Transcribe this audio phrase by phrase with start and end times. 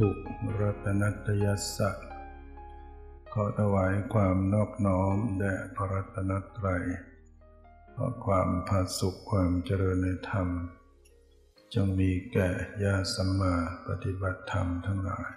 [0.00, 0.10] ถุ
[0.60, 1.46] รัตนัตย
[1.76, 1.96] สัต
[3.32, 6.84] ขอถวายความนอบน้อมแด่พระรัตนตรัย
[7.94, 10.48] ขอความผาสุขความเจริญในธรรม
[11.74, 12.48] จงมีแก่
[12.82, 13.54] ญาสัมมา
[13.86, 15.30] ปฏิบัติธรรมทั้งหลาย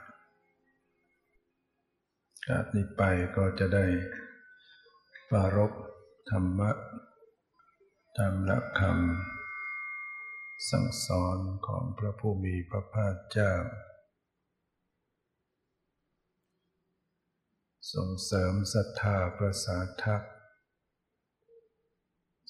[2.48, 3.04] จากนี้ไป
[3.36, 3.86] ก็จะได้
[5.30, 5.72] ปารบ
[6.32, 6.72] ธรรมะ
[8.18, 11.38] ตามหลักคำสั่งสอน
[11.68, 13.54] ของพระผู้มีพระภาคเจ้า
[17.94, 20.24] ส่งเสริมศรัทธาประสาทัก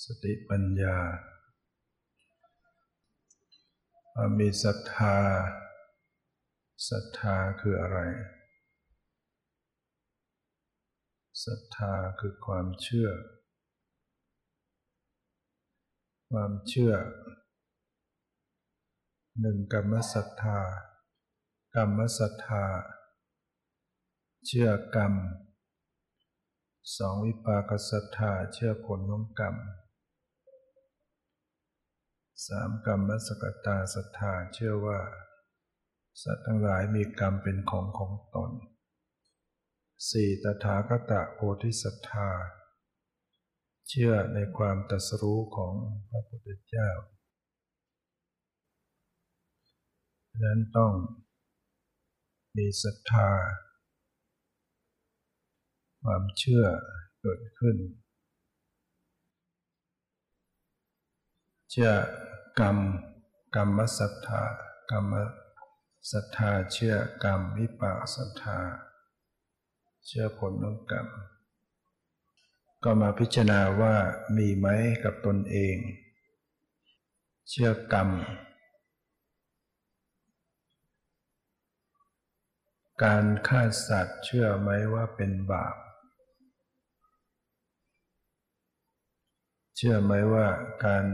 [0.03, 0.97] สติปัญญา
[4.39, 5.17] มีศรัทธา
[6.89, 7.99] ศรัทธาคืออะไร
[11.45, 13.09] ศรัทธาคือความเชื่อ
[16.31, 16.93] ความเชื่อ
[19.41, 20.59] หนึ่งกรรมศรัทธา
[21.75, 22.65] กรรมศรัทธา
[24.45, 25.13] เชื่อกรรม
[26.97, 29.55] สองวิปากศรัทธาเชื่อผลของกรรม
[32.47, 34.99] สามกรรมสกตาศรัทธาเชื่อว่า
[36.23, 38.51] สัตว์ทั้งหลายมีกรรมเป็นของของตน
[40.09, 42.29] สี่ตถาคตโพธิสัตธา
[43.89, 45.73] เชื่อในความตรัสรู้ของ
[46.09, 46.89] พระพุทธเจ้า
[50.29, 50.93] ดังนั้นต้อง
[52.57, 53.31] มีศรัทธา
[56.11, 56.65] ความเชื่อ
[57.21, 57.77] เกิดขึ้น
[61.71, 61.91] เชื่อ
[62.59, 62.77] กรรม
[63.55, 64.43] กรรมศรัทธา
[64.91, 65.13] กรรม
[66.11, 68.59] ศรัทธาเชื่อกรรมวิปากศรัทธา
[70.05, 71.07] เชื่อผลของกรรม
[72.83, 73.95] ก็มาพิจารณาว่า
[74.37, 74.67] มีไหม
[75.03, 75.75] กับตนเอง
[77.49, 78.09] เชื่อกรรม
[83.03, 85.75] การฆ่าสัตว์เชื่อไหมว่าเป็นบาป
[89.81, 90.47] เชื่อไหมว่า
[90.85, 91.05] การ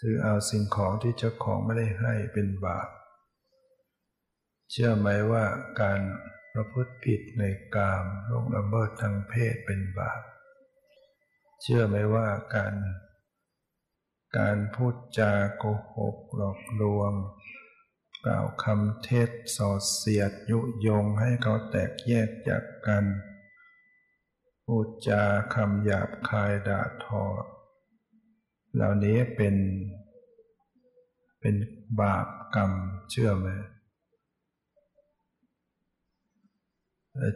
[0.00, 2.88] ถือเอาสิ่งของที่เจ้าของไม่ได้ให้เป็นบาป
[4.70, 5.44] เชื่อไหมว่า
[5.80, 6.00] การ
[6.52, 7.42] ประพฤติผิดใน
[7.76, 10.22] กามลงละเมิดทางเพศเป็นบาป
[11.62, 12.74] เชื่อไหมว่าการ
[14.38, 15.64] การพูดจาโก
[15.96, 17.12] หกหลอกลวง
[18.24, 23.04] กล่าวคำเท็จสอดเสียดยุยงให้เขาแตกแยกจากกัน
[24.68, 25.22] พูดจา
[25.54, 27.24] คำหยาบคายด่าทอ
[28.74, 29.56] เหล่านี้เป็น
[31.40, 31.54] เป็น
[32.00, 32.72] บาปกรรม
[33.10, 33.48] เชื่อไหม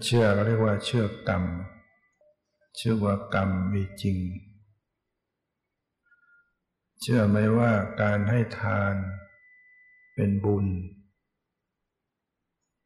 [0.05, 1.45] เชื่อก็เรียกว่าเชื่อกรรม
[2.77, 4.19] เชื่อว่ากรรมมีจริง
[7.01, 7.73] เชื่อไหมว่า
[8.03, 8.95] การให้ทาน
[10.15, 10.67] เป็นบุญ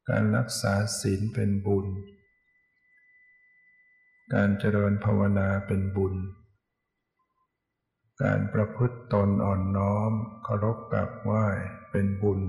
[0.09, 1.87] การรักษาศีลเป็นบุญ
[4.37, 6.15] การเจริญภาวนาเป็นบุญ
[8.23, 10.11] การประพฤติตนอ่อนน้อม
[10.43, 11.45] เคารพกราบไหว้
[11.91, 12.39] เป็นบุญ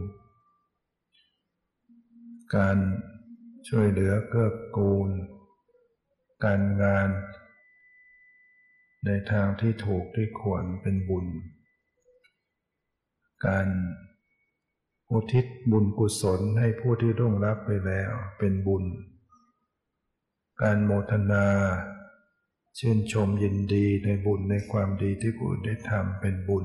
[2.56, 2.78] การ
[3.68, 5.10] ช่วยเหลือเกื้อกูล
[6.44, 7.08] การงาน
[9.04, 11.26] ในทางที่ถูกที่ควรเป็นบุญ
[13.46, 13.66] การ
[15.10, 18.84] อุทิศบุญกุศลให้ผู้ที่ร่วงรับไปแล้วเป็นบุญ
[20.62, 21.46] การโมทนา
[22.78, 26.64] ชื่นชมยินดีในบุญในความดีที่ผู้ได้ทำเป็นบุญ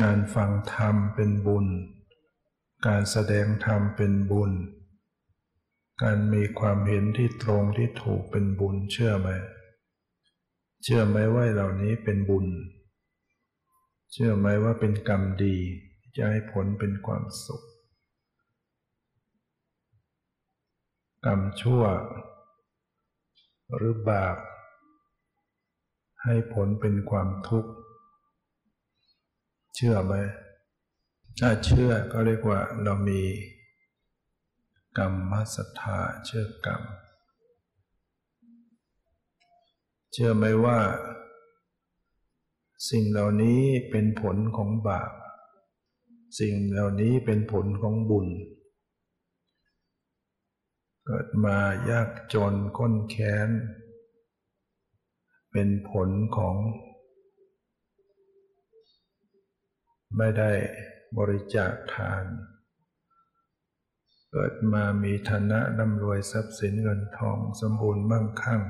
[0.00, 1.66] การฟังธรรมเป็นบุญ
[2.86, 4.52] การแสดงธรรมเป็นบุญ
[6.02, 9.28] การมีความเห็นที่ตรงที่ถูกเป็นบุญเชื่อไหม
[10.82, 12.46] เชื่อไหมว่าเหล่านี้เป็นบุญ
[14.12, 15.56] เชื่อไหมว่าเป็นกรรมดี
[16.16, 17.62] จะให้ผลเป็นความสุข
[21.30, 21.84] กรรมชั่ว
[23.74, 24.36] หรือบาป
[26.24, 27.72] ให้ผลเป็นความทุกข์
[29.74, 30.14] เชื่อไหม
[31.40, 33.22] ถ้าเชื่อก็เรียกว่าเรามี
[34.98, 36.82] กรรมศรัทธาเชื่อกรรม
[40.12, 40.78] เชื่อไหมว่า
[42.90, 43.60] สิ่งเหล่านี้
[43.90, 45.12] เป็นผลของบาป
[46.40, 48.28] สิ่งเหล่านี้เป็นผลของบุญ
[51.10, 51.58] เกิดมา
[51.90, 53.48] ยากจนค้นแค้น
[55.52, 56.56] เป็นผลของ
[60.16, 60.50] ไม่ได้
[61.18, 62.24] บริจาคทาน
[64.30, 68.62] เกิดมามีฐานะร่ำรวยทรัพย์สินเงินทองสมบูรณ์มั่งคั่ง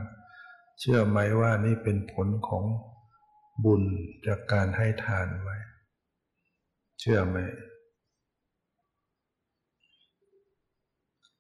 [0.81, 2.64] เชื่อไหมว่านี่เป็นผลของ
[3.64, 3.82] บุญ
[4.26, 5.56] จากการให้ทานไว้
[7.00, 7.38] เชื่อไหม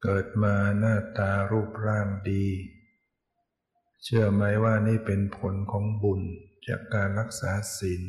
[0.02, 2.46] เกิดมาหน้าตารูปร่างดี
[4.04, 6.22] เชื่อไหมว่านี่เป็นผลของบุญ
[6.66, 8.02] จากการรักษาศีล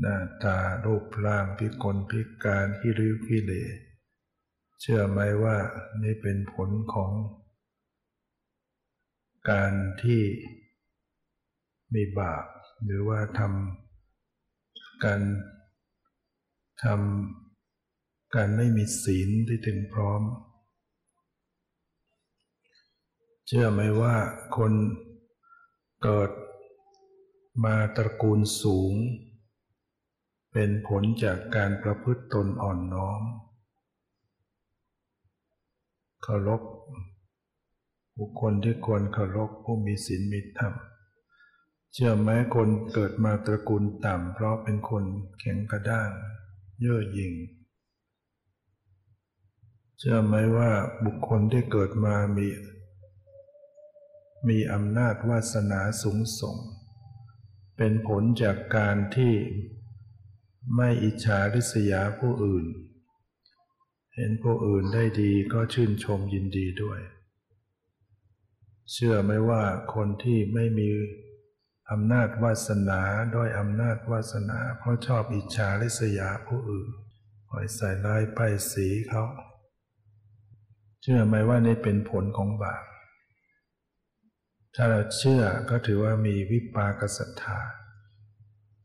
[0.00, 3.64] หน้าตารูปร่างพิกลพิการขี้ริ้วขี้เหร่
[4.80, 5.56] เชื่อไหมว่า
[6.02, 7.12] นี่เป็นผลของ
[9.50, 9.72] การ
[10.02, 10.22] ที่
[11.94, 12.44] มีบาป
[12.84, 15.20] หรือว่าทำการ
[16.84, 17.43] ทำ
[18.34, 20.22] การไม่มีศีลที่ถึงพร้อม
[23.46, 24.14] เชื่อไหมว่า
[24.56, 24.72] คน
[26.02, 26.30] เกิด
[27.64, 28.94] มาตระกูลสูง
[30.52, 33.22] เป็นผลจากการประพฤติตนอ่อนน้อม
[36.22, 36.62] เคารพ
[38.18, 40.74] บุคคลที่ควรเคารพผู้มีศีลมีธรรม
[41.92, 45.04] เชื่อไหมคนเกิดมาตระกูลต่ำเพราะเป็นคน
[45.40, 46.10] แข็งกระด้าง
[46.80, 47.32] เย่อหยิ่ง
[49.98, 50.70] เชื่อไหมว่า
[51.04, 52.48] บุคคลที่เกิดมามี
[54.48, 56.56] มีอำนาจวาสนาสูงส่ง
[57.76, 59.34] เป็นผลจากการที่
[60.76, 62.66] ไม่อิจฉาริษยาผู้อื่น
[64.14, 67.00] เห็นผู้อื่นได้ดีก็ชื่นชมยินดีด้วย
[68.92, 69.62] เชื่อไหมว่า
[69.94, 70.88] คนที่ไม่มี
[71.90, 73.00] อำนาจวาสนา
[73.34, 76.88] ด้วยอำนาจวาสนา เพราะชอบอิจฉาริษยาผู้อื่น
[77.50, 79.24] คอยใส่ร้ายป้ายสีเขา
[81.06, 82.84] เชื่อไหมว่านี่เป็นผลของบาป
[84.74, 87.58] ถ้าเราเชื่อก็ถือว่ามีวิปากศรัทธา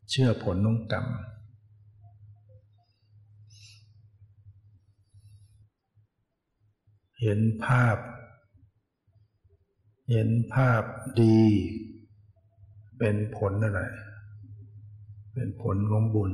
[0.10, 1.07] เชื่อผลนองกรรม
[7.21, 7.98] เห็นภาพ
[10.12, 10.83] เห็นภาพ
[11.21, 11.42] ดี
[13.00, 13.81] เป็นผลอะไร
[15.33, 16.33] เป็นผลของบุญ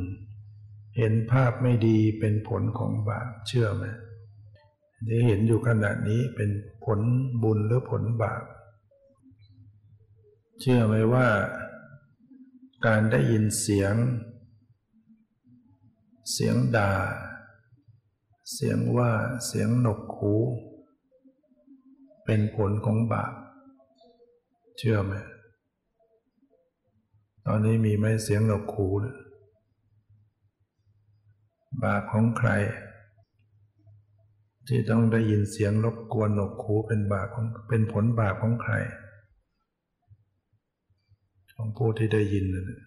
[0.98, 3.86] เห็นภาพไม่ดีเป็นผลของบาป เชื่อไหม
[5.08, 6.50] ที่เห็นอยู่ขณะนี้เป็น
[6.86, 7.00] ผล
[7.44, 8.44] บุญหรือผลบาป
[10.60, 11.28] เชื่อไหมว่า
[12.86, 13.96] การได้ยินเสียง
[16.34, 16.94] เสียงด่า
[18.54, 19.12] เสียงว่า
[19.46, 20.36] เสียงหนกหู
[22.26, 23.34] เป็นผลของบาป
[24.78, 25.14] เชื่อไหม
[27.46, 28.88] ตอนนี้มีไหมเสียงหนกหู
[31.84, 32.50] บาปของใคร
[34.68, 38.74] ที่ต้องได้ยินเสียงรบกวนหนกหูเป็นบาปของเป็นผลบาปของใคร
[41.56, 42.82] ของผู้ที่ได้ยินนะ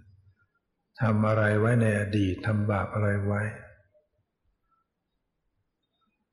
[1.00, 3.42] ทำอะไรไว้ในอดีตทำบาปอะไรไว้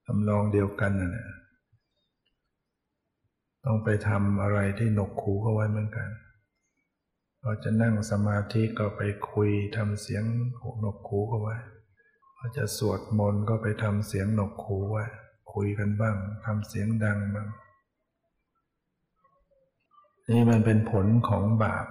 [0.05, 1.27] ทำลองเดียวกันนะ
[3.65, 6.09] ต้องไปทำอะไรที่หนกหูเขาไว้เหมือนกัน
[7.41, 9.01] เราจะนั่งสมาธิก็ไป
[9.31, 10.23] คุยทำเสียง
[10.81, 11.55] หนกขูก็ไว้
[12.35, 15.05] เราจะสวดมนต์ก็ไปทำเสียงหนกขูไว้
[15.55, 17.47] คุยกันบ้างทำเสียงดังบ้าง
[20.29, 21.85] นี่มันเป็นผลของบาป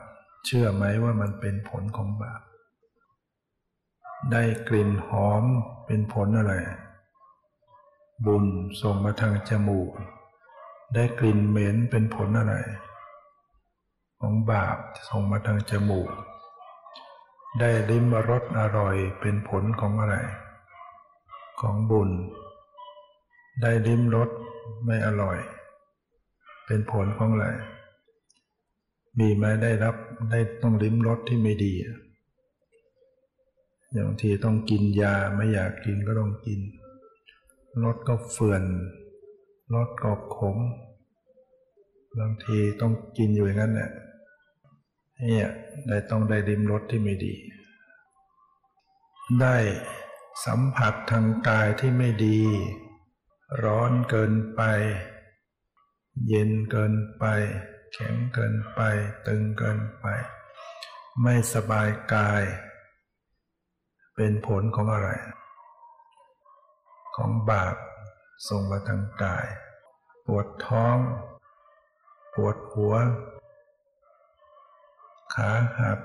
[0.46, 2.42] เชื่อไหมว่ามันเป็นผลของบาป
[4.32, 5.44] ได้กลิ่นหอม
[5.86, 6.54] เป็นผลอะไร
[8.26, 8.44] บุญ
[8.80, 9.90] ส่งมาทางจมูก
[10.94, 12.54] ได้กลิ่นเหม็นเป็นผลอะไร
[14.20, 14.76] ของบาป
[15.08, 16.10] ส่งมาทางจมูก
[17.60, 20.16] ได้ลิ้มรสอร่อยเป็นผลของอะไร
[21.60, 22.10] ของบุญ
[23.62, 24.28] ได้ลิ้มรส
[24.84, 25.38] ไม่อร่อย
[26.66, 27.46] เป็นผลของอะไร
[29.18, 29.96] มีไหมได้รับ
[30.30, 31.72] ได้ต้องลิ้มรสที่ไม่ดี
[33.92, 36.60] อย่างทีต้องกินยาไม่อยากกินก็ต้องกิน
[37.84, 38.64] รสก็เฟื่อน
[39.74, 40.56] รสก็ขม
[42.18, 43.90] บางทีต้องกินอยู่อย่างนั้นแหละ
[45.26, 45.48] เนี่ย
[45.88, 47.34] ได้ต้องได้ริมรสที่ไม่ดี
[49.40, 49.56] ได้
[50.46, 52.40] สัมผัสทางกายที่ไม่ดี
[53.62, 54.62] ร้อนเกินไป
[56.28, 57.24] เย็นเกินไป
[57.92, 58.80] แข็งเกินไป
[59.26, 60.06] ตึงเกินไป
[61.22, 62.42] ไม่สบายกาย
[64.14, 65.10] เป็นผลของอะไร
[67.16, 67.76] ของบาป
[68.48, 69.46] ส่งมาทางกาย
[70.26, 70.98] ปวดท้อง
[72.34, 72.94] ปวดหัว
[75.34, 75.98] ขาหัก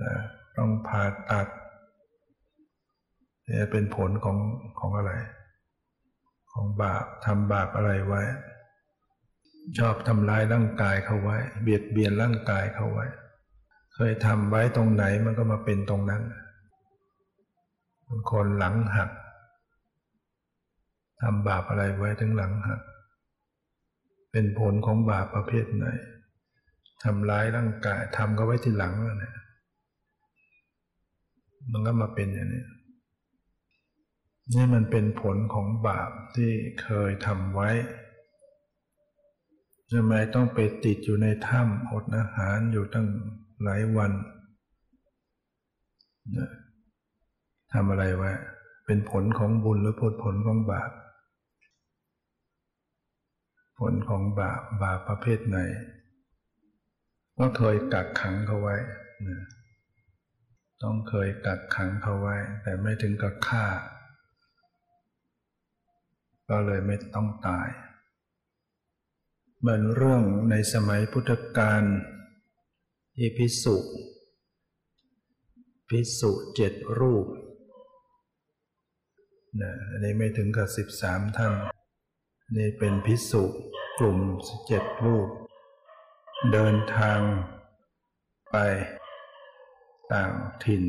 [0.00, 0.14] นะ
[0.56, 1.48] ต้องผ่าตัด
[3.44, 4.38] เนี่ยเป็นผลของ
[4.78, 5.12] ของอะไร
[6.58, 8.22] ของบาปทำบาปอะไรไว้
[9.78, 13.06] ชอบทำร้ายร่างกายเขาไว้ เบียดเบียนร่างกายเขาไว้
[13.94, 16.22] เคยทำไว้ตรงไหนมันก็มาเป็นตรงนั้น
[18.06, 19.10] บางคนหลังหัก
[21.22, 22.80] ทำบาปอะไรไว้ถึงหลังหัก
[24.32, 25.86] เป็นผลของบาปประเภทไหน
[27.04, 29.34] ทำร้ายร่างกายทำก็ไว้ที่หลังนะ
[31.72, 32.64] มันก็มาเป็นอย่างนี้
[34.54, 36.50] นี่มันเป็นผลของบาปที่
[36.82, 37.70] เคยทำไว้
[39.92, 43.06] ทำไมต้องไปติดอยู่ในถ้ำอดอาหารอยู่ตั้ง
[43.62, 44.12] หลายวัน
[47.72, 48.32] ทำอะไรไว้
[48.86, 50.90] เป็นผลของบุญหรือผลผลของบาป
[53.78, 55.58] ผลของบาปบาปประเภทไหน
[57.38, 58.76] ก็เคยกักขังเขาไว้
[60.82, 63.64] ต้องเคยกักขังเขาไว้ แต่ไม่ถึงกับฆ่า
[66.48, 67.68] ก็เลยไม่ต้องตาย
[69.58, 71.82] เหมือนเรื่องในสมัยพุทธกาล
[73.16, 73.76] ที่พิสุ
[75.88, 77.26] พิสุเจ็ดรูป
[79.60, 81.54] นะอันนี้ไม่ถึงกับสิบสามท่าน
[82.56, 83.44] นี่เป็นพิสุ
[83.98, 84.18] กลุ่ม
[84.66, 85.28] เจ็ดรูป
[86.52, 87.20] เดินทาง
[88.50, 88.56] ไป
[90.12, 90.32] ต่าง
[90.64, 90.84] ถิ่น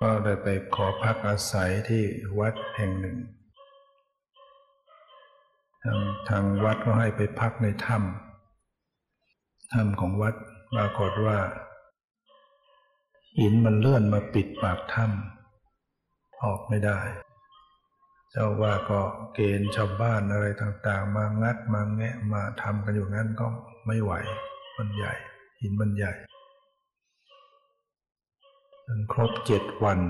[0.00, 2.04] ก็เลยไปขอพักอาศัยที่
[2.38, 3.18] วัดแห่งหนึ่ง
[5.84, 10.34] ทางทางวัดก็ให้ไปพักในถ้ำถ้ำของวัด
[10.74, 11.38] ปรากฏว่า
[13.38, 17.00] หินมันเลื่อนมาปิดปากถ้ำออกไม่ได้
[18.30, 19.00] เจ้าว่าก็
[19.34, 23.46] เกณฑ์ชาวบ้านอะไรต่างๆ มางัดมาแงะมาทำกันอยู่งั้นก็
[23.86, 24.12] ไม่ไหว
[24.76, 25.12] มันใหญ่
[25.60, 26.12] หินมันใหญ่
[28.86, 30.00] จนครบเจ็ดวัน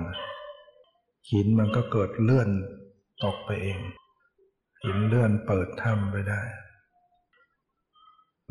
[1.32, 2.48] หินมันก็เกิดเลื่อน
[3.24, 3.80] ตกไปเอง
[4.84, 6.42] หินเลื่อนเปิดถ้ำไปได้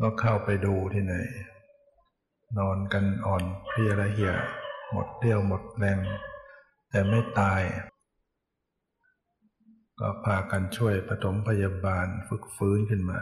[0.04, 1.14] ็เข้าไปดูที่ไหน
[2.58, 4.34] นอนกันอ่อนเพลียละเหี่ย
[4.90, 5.98] หมดเรี่ยวหมดแรง
[6.90, 7.62] แต่ไม่ตาย
[10.00, 13.20] ก็พากันช่วยปฐมพยาบาลฝึกฟื้นขึ้นมา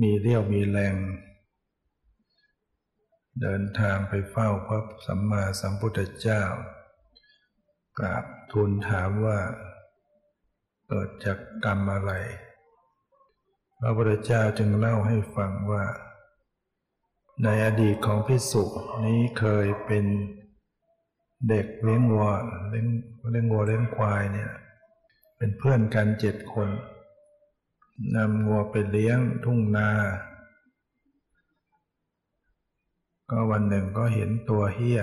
[0.00, 0.94] มีเรี่ยวมีแรง
[3.40, 6.42] เดินทางไปเฝ้าพระสัมมาสัมพุทธเจ้า
[7.98, 9.38] กราบทูลถามว่า
[10.88, 12.12] เกิดจากกรรมอะไร
[13.80, 15.84] พระพุทธเจ้าจึงเล่าให้ฟังว่า
[17.42, 18.64] ในอดีตของพิสุ
[19.06, 20.04] นี้เคยเป็น
[21.48, 22.28] เด็กเลี้ยงวัว
[22.70, 22.86] เลี้ยง
[23.30, 24.50] เลี้ยงวัวเลี้ยงควายเนี่ย
[25.36, 26.68] เป็นเพื่อนกันเจ็ดคน
[28.16, 29.90] นำวัวไปเลี้ยงทุ่งนา
[33.30, 35.00] ก็วันหนึ่งก็เห็นตัวเฮี้ย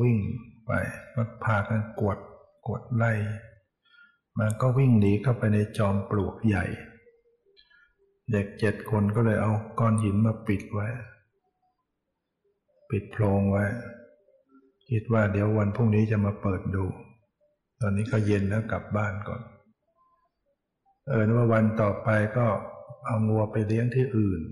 [0.00, 0.18] วิ่ง
[0.66, 0.70] ไป
[1.14, 2.18] ก็พากันกวด
[2.66, 3.12] กวดไล่
[4.38, 6.64] มันก็วิ่งหนีเข้าไปในจอมปลวกใหญ่
[8.32, 10.88] เด็กเจ็ดคนก็เลยเอาก้อนหินมาปิดไว้
[12.90, 13.64] ปิดโพรงไว้
[14.90, 16.84] คิดว่าเดี๋ยววันพรุ่งนี้จะมาเปิดดู
[17.80, 19.42] ตอนนี้ก็เย็นแล้วกลับบ้านก่อน
[21.08, 22.46] เออว่าวันต่อไปก็
[23.06, 24.42] เอางัวไปเลี้ยงที่อื่น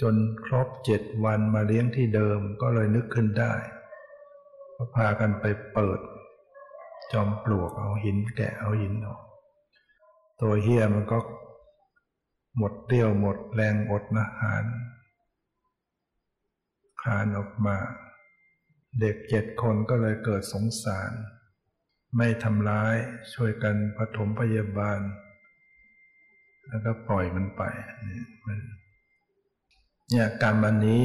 [0.00, 3.52] จนครบเจ็ดวันมาเลี้ยงที่เดิมก็เลยนึกขึ้นได้
[4.76, 5.98] ก็พากันไปเปิด
[7.12, 9.20] จอมปลวกเอาหินแกะเอาหินออก
[10.40, 11.18] ตัวเฮียมันก็
[12.56, 14.64] หมดเรี่ยวหมดแรงอดอาหาร
[17.02, 17.76] คานออกมา
[19.00, 21.12] เด็กเจ็ดคนก็เลยเกิดสงสาร
[22.16, 22.96] ไม่ทำร้าย
[23.34, 25.00] ช่วยกันปฐมพยาบาล
[26.68, 27.62] แล้วก็ปล่อยมันไป
[30.10, 31.00] เนี่ยกรรมอันนี้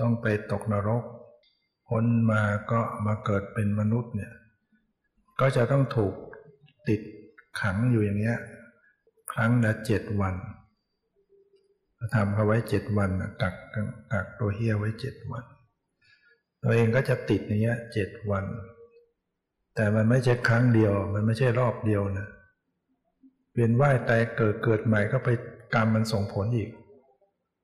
[0.00, 1.04] ต้องไปตกนรก
[1.88, 4.32] พ้นมาก็มาเกิดเป็นมนุษย์เนี่ย
[5.40, 6.14] ก็จะต้องถูก
[6.88, 7.00] ติด
[7.60, 8.38] ขังอยู่อย่างเงี้ย
[9.32, 10.34] ครั้งละเจ็ดวัน
[12.14, 13.10] ทำเขาไว้เจ็ดวัน
[13.42, 13.54] กัก
[14.12, 15.44] กักตัวเฮียไว้เจ็ดวัน
[16.62, 18.44] ตัวเองก็จะติดอย่างเงี้ยเจ็ดวัน
[19.74, 22.28] แต่มันไม่ใช่ครั้งเดียว มันไม่ใช่รอบเดียวนะ
[23.52, 25.28] เวียนว่ายตายเกิดเกิดใหม่ก็ไป
[25.74, 26.70] กรรมมันส่งผลอีก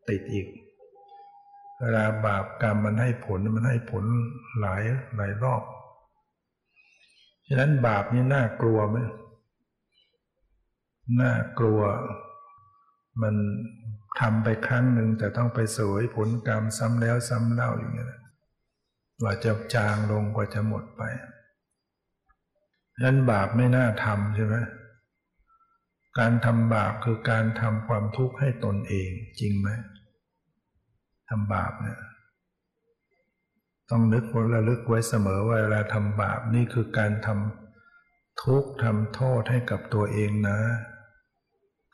[0.08, 0.46] ติดอีก
[1.80, 4.04] เวลาบาปกรรมมันให้ผลมันให้ผล
[4.60, 4.82] หลาย
[5.16, 5.62] หลายรอบ
[7.52, 8.99] ฉะนั้นบาปนี่น่ากลัวไหม
[11.21, 11.80] น่ากลัว
[13.23, 13.35] มัน
[14.21, 18.21] ทำไปครั้งหนึ่งแต่ต้องไปสวยผลกรรมซ้ำแล้วซ้ำเล่าอย่างนี้นะ
[19.21, 21.02] กว่าจะจางลงกว่าจะหมดไป
[23.02, 24.57] นั้นบาปไม่น่าทำใช่ไหม
[26.19, 29.69] การทำบาปคือการทำความทุกข์ให้ตนเองจริงไหม
[31.28, 31.99] ทำบาปเนี่ย
[33.90, 40.59] ต้องนึกระลึกไว้เสมอว่าเวลาทำบาปนี่คือการทำทุกข์ทำโทษให้กับตัวเองนะ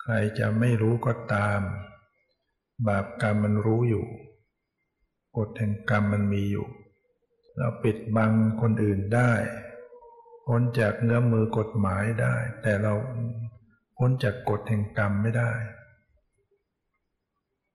[0.03, 1.61] ใครจะไม่รู้ก็ตาม
[2.89, 4.07] บาปกรรมมันรู้อยู่
[5.37, 6.67] กฎแห่งกรรมมันมีอยู่
[7.57, 9.33] เราปิดบังคนอื่นได้
[10.47, 12.93] พ้นจากเงื้อมือกฎหมายได้ แต่เรา
[13.97, 15.53] พ้นจากกฎแห่งกรรมไม่ได้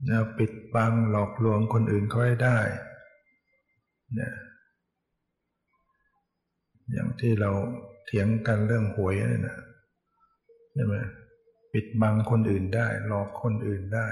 [0.08, 2.60] เราปิดบังหลอกลวงคนอื่นเขาได้
[4.20, 4.34] นี่ย
[6.92, 7.52] อย่างที่เรา
[8.06, 9.58] เถียงกันเรื่องหวยนี่นะ
[10.74, 10.96] ใช่ไหม
[11.74, 14.08] ปิดบังคนอื่นได้ หลอกคนอื่นได้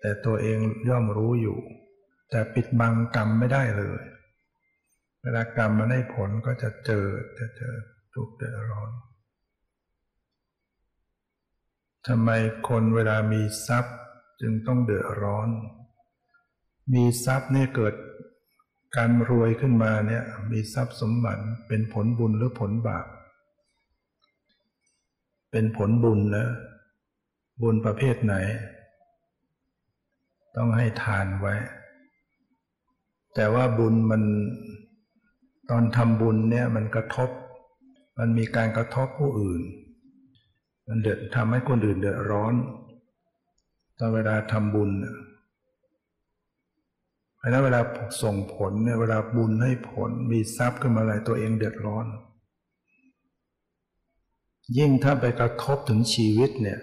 [0.00, 0.58] แต่ตัวเอง
[0.88, 1.58] ย่อมรู้อยู่
[2.30, 4.02] แต่ปิดบังกรรมไม่ได้เลย
[5.22, 7.06] เวลากรรมมันได้ผลก็จะเจอ
[7.38, 7.74] จะเจอ
[8.14, 8.90] ทุกข์เดือดร้อน
[12.06, 12.30] ทำไม
[12.68, 13.96] คนเวลามีทรัพย์
[14.40, 15.48] จึงต้องเดือดร้อน
[16.92, 17.94] มีทรัพย์เนี่ยเกิด
[18.96, 23.06] การรวยขึ้นมาเนี่ยมีทรัพย์สมบัติเป็นผลบุญหรือผลบาป
[25.50, 26.46] เป็นผลบุญนะ
[27.62, 28.34] บุญประเภทไหน
[30.56, 31.54] ต้องให้ทานไว้
[33.34, 34.22] แต่ว่าบุญมัน
[35.70, 37.30] ตอนทำบุญเนี่ยมันกระทบ
[38.18, 39.62] มันมีการกระทบผู้อื่น
[40.86, 42.54] มันเดือดทำให้คนอื่นเดือดร้อน
[43.98, 44.90] ตอนเวลาทำบุญ
[47.40, 47.80] เพราะนั้นเวลา
[48.22, 52.06] ส่งผลเนี่ยเวลาบุญให้ผลมีทรัพย์ขึ้นมาอะไรตัวเองเดือดร้อน
[54.78, 56.80] ยิ่งถ้าไปกระทบถึงชีวิตเนี่ย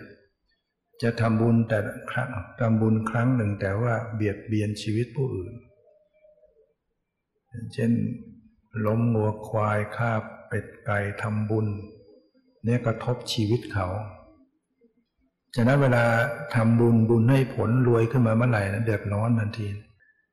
[1.03, 1.79] จะทำบุญแต่
[2.11, 5.53] ครั้งทำบุญครั้งหนึ่งแต่ว่าเบียดเบียนชีวิตผู้อื่น
[7.73, 7.91] เช่น
[8.85, 10.11] ล้มงัวควายฆ่า
[10.47, 11.67] เป็ดไก่ทำบุญ
[12.63, 13.87] เนี่ยกระทบชีวิตเขา
[15.55, 16.03] ฉะนั้นเวลา
[16.55, 19.67] ทำบุญบุญให้ผลรวยขึ้นมาเมื่อไหร่นะเดือดร้อนทันที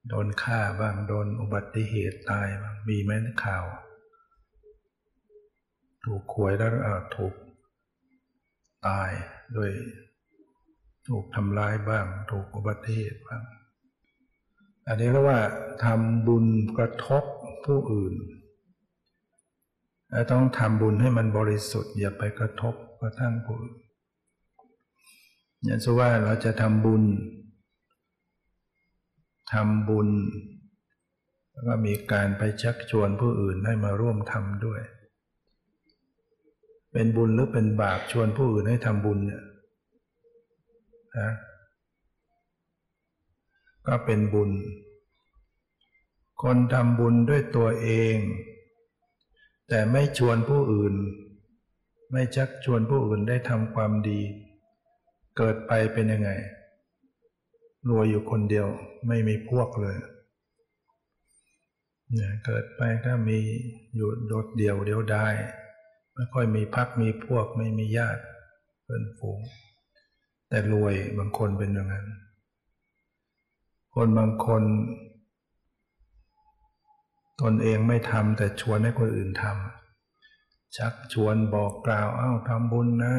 [0.08, 3.10] โดนฆ่าบ้างโดนอุบัติเหตุตายบ้างมีไหม
[3.44, 3.64] ข่าว
[6.04, 6.70] ถูกขวยแล้ว
[7.16, 7.34] ถูก
[8.86, 9.10] ตาย
[9.56, 9.70] ด้วย
[11.08, 13.42] ถูกทำร้ายบ้าง ถูกอุบัติเหตุบ้าง
[14.88, 15.40] อันนี้เรียกว่า
[15.84, 16.46] ทำบุญ
[16.78, 17.24] กระทบ
[17.64, 18.14] ผู้อื่น
[20.30, 23.76] ต้องทำบุญให้มันบริสุทธิ์อย่าไปกระทบกระทั่งผู้อื่น
[25.64, 27.02] อย่างเช่นว่าเราจะทำบุญ
[29.52, 30.08] ทำบุญ
[31.52, 34.80] แล้วก็มีการไปชักชวนผู้อื่นให้มาร่วมทำด้วย
[36.92, 39.44] เป็นบุญหรือเป็นบาปชวนผู้อื่นให้ทำบุญเนี่ย
[41.18, 41.30] นะ
[43.86, 44.50] ก็เป็นบุญ
[46.42, 48.16] คนทำบุญด้วยตัวเอง
[49.68, 50.94] แต่ไม่ชวนผู้อื่น
[52.12, 54.20] ไม่ชักชวนผู้อื่นได้ทำความดี
[55.36, 56.30] เกิดไปเป็นยังไง
[57.88, 58.66] รวยอยู่คนเดียว
[59.08, 59.96] ไม่มีพวกเลย
[62.12, 63.38] เนี่ยเกิดไปก็มี
[63.94, 65.34] อยู่โดดเดี่ยวเดียวดาย
[66.14, 68.22] ไม่ค่อยมีพักมีพวกไม่มีญาติ
[68.82, 69.40] เพื่อนฝูง
[70.48, 72.06] แต่รวยบางคนเป็นอย่างนั้น
[73.94, 74.62] คนบางคน
[77.42, 83.14] ตนเองไม่ทำแต่ชวนให้คนอื่นทำชักชวนบอกกล่าวอ้าวทำบุญนะ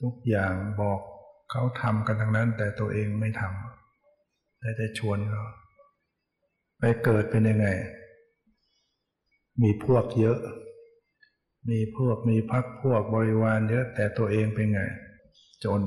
[0.00, 1.00] ทุกอย่างบอก
[1.50, 5.44] เขาทำกันทั้งนั้น แต่ตัวเองไม่ทำแต่จะชวนเขา
[6.78, 7.68] ไปเกิดเป็นยังไง
[9.62, 10.38] มีพวกเยอะ
[11.70, 14.80] มีพวกมีพักพวกบริวารเยอะ แต่ตัวเองเป็นไง
[15.64, 15.82] จน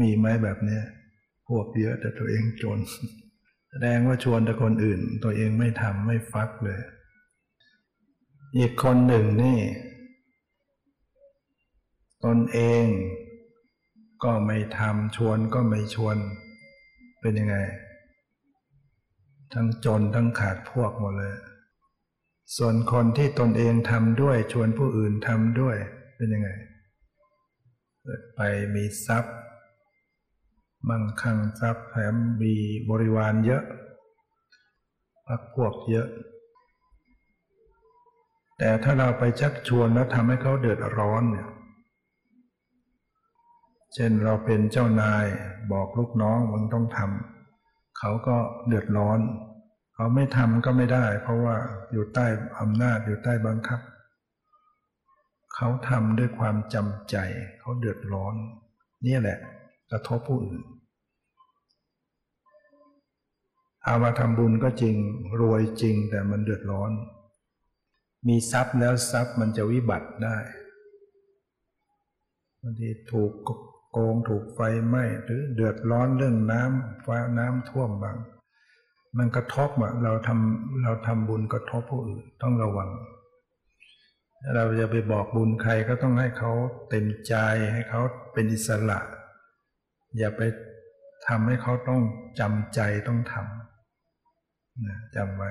[0.00, 0.80] มีไหมแบบนี้
[1.48, 2.78] พวกเยอะแต่ตัวเองจน
[3.70, 6.80] แสดงว่าชวนแต่คนอื่น ตัวเองไม่ทำไม่ฟักเลย
[8.56, 9.58] อีกคนหนึ่งนี่
[12.24, 12.86] ตนเอง
[14.26, 16.16] ก็ไม่ทำชวนก็ไม่ชวน
[17.20, 17.56] เป็นยังไง
[19.52, 21.34] ทั้งจนทั้งขาดพวกหมดเลย
[22.56, 25.76] ส่วนคนที่ตนเองทำด้วย ชวนผู้อื่นทำด้วย
[26.16, 26.48] เป็นยังไง
[28.34, 28.40] ไป
[28.74, 29.36] มีทรัพย์
[30.88, 32.54] มั่งคั่งทรัพย์แถมมี
[32.90, 33.62] บริวารเยอะ
[35.26, 36.08] พักพวกเยอะ
[38.58, 41.48] แต่ถ้าเราไปชักชวนแล้วทำให้เขาเดือดร้อนเนี่ย
[43.98, 45.26] เช่นเราเป็นเจ้านาย
[45.72, 49.18] บอกลูกน้องมึงต้องทำเขาก็เดือดร้อน
[49.94, 51.56] เขาไม่ทำก็ไม่ได้ เพราะว่า
[51.92, 52.26] อยู่ใต้
[52.60, 53.80] อำนาจอยู่ใต้บังคับ
[55.54, 57.16] เขาทำด้วยความจำใจ
[57.58, 58.34] เขาเดือดร้อน
[59.06, 59.38] นี่แหละ
[59.90, 60.62] กระทบผู้อื่น
[63.84, 64.96] เอามาทำบุญก็จริง
[65.40, 66.92] รวยจริงแต่มันเดือดร้อน
[68.28, 70.38] มีทรัพย์แล้วทรัพย์มันจะวิบัติได้
[72.60, 73.32] บางทีถูก
[73.98, 78.16] โกงถูกไฟไหม้หรือเดือดร้อนเรื่องน้ำฟ้าน้ำท่วมบาง
[79.16, 82.90] มันกระทบอะเราทำเราทำบุญกระทบผู้อื่นต้องระวัง
[84.54, 86.52] เราจะไปบอกบุญใครก็ต้องให้เขา
[86.88, 87.34] เต็มใจ
[87.72, 88.00] ให้เขา
[88.32, 88.98] เป็นอิสระ
[90.18, 90.40] อย่าไป
[91.26, 92.00] ทำให้เขาต้อง
[92.40, 95.50] จำใจต้องทำนะจำไว้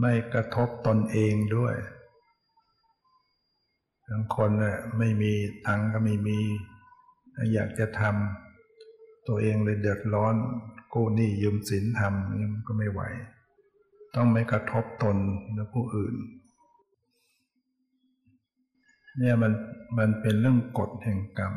[0.00, 1.74] ไม่กระทบตนเองด้วย
[4.08, 5.32] บางคนเนี่ยไม่มี
[5.66, 6.38] ตังก็ไม่มี
[7.54, 10.34] อยากจะทำตัวเองเลยเดือดร้อน
[10.94, 13.00] กู้หนี้ยืมสินทำนี่ก็ไม่ไหว
[14.14, 15.16] ต้องไม่กระทบตน
[15.54, 16.14] และผู้อื่น
[19.18, 19.52] เนี่ยมัน
[19.98, 21.54] มันเป็นเรื่องกฎแห่งกรรม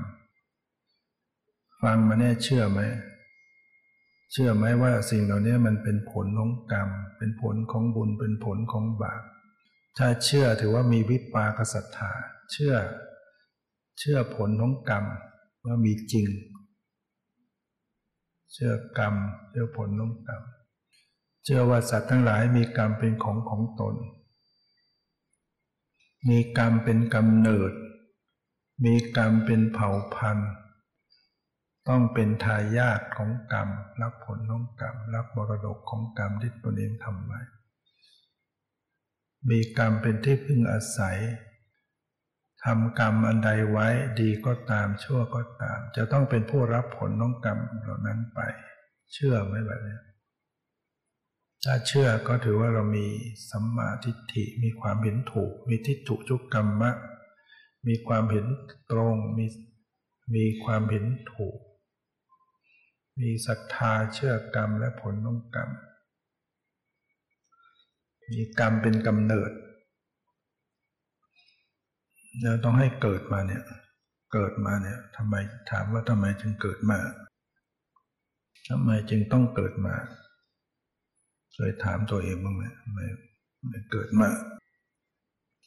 [1.82, 2.80] ฟังมาเนี่ยเชื่อไหม
[4.32, 9.24] เชื่อไหมว่าสิ่งเหล่านี้มันเป็นผลของกรรม เป็นผลของบุญเป็นผลของบาป
[9.98, 12.12] ถ้าเชื่อถือว่ามีวิปากศรัทธา
[12.52, 12.76] เชื่อ
[14.00, 15.06] เชื่อผลของกรรม
[15.66, 16.28] ว่ามีจริง
[18.54, 19.16] เชื่อกรรม
[19.50, 20.44] เชื่อผลของกรรม
[21.44, 23.96] เชื่อว่าสัตว์ทั้งหลายมีกรรมเป็นของของตน
[26.30, 27.72] มีกรรมเป็นกำเนิด
[28.86, 30.52] มีกรรมเป็นเผ่าพันธุ์
[31.88, 33.70] ต้องเป็นทายาทของกรรม
[34.02, 37.42] รับผลของกรรม รับมรดกของกรรมที่ตนเองทำไว้
[39.50, 41.20] มีกรรมเป็นที่พึ่งอาศัย
[42.68, 43.88] ทำกรรมอันใดไว้
[44.22, 48.40] ดีก็ตามชั่วก็ตาม จะต้องเป็นผู้รับผลของกรรมเหล่านั้นไป
[49.14, 49.98] เชื่อไหมแบบนี้
[51.64, 53.08] ถ้าเชื่อก็ถือว่าเรามี
[53.52, 56.92] สัมมาทิฏฐิมีความเห็นถูก มีทิฏฐุจุกกรรมะ
[57.88, 58.46] มีความเห็น
[58.92, 59.46] ตรงมี
[60.36, 61.58] มีความเห็นถูก
[63.20, 65.70] มีศรัทธาเชื่อกรรมและผลของกรรม
[68.32, 69.52] มีกรรมเป็นกำเนิด
[72.44, 73.64] เราต้องให้เกิดมาเนี่ย
[74.34, 75.36] เกิดมาเนี่ยทำไม
[75.72, 77.00] ถามว่าทำไมจึงเกิดมา
[78.70, 79.96] ทำไมจึงต้องเกิดมา
[81.54, 83.06] เคยถามตัวเองบ้างไหมไม่
[83.68, 84.30] ไม่เกิดมา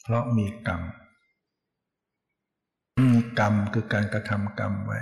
[0.02, 0.82] เพราะมีกรรม
[3.14, 5.00] มีกรรมคือการกระทำกรรมไว้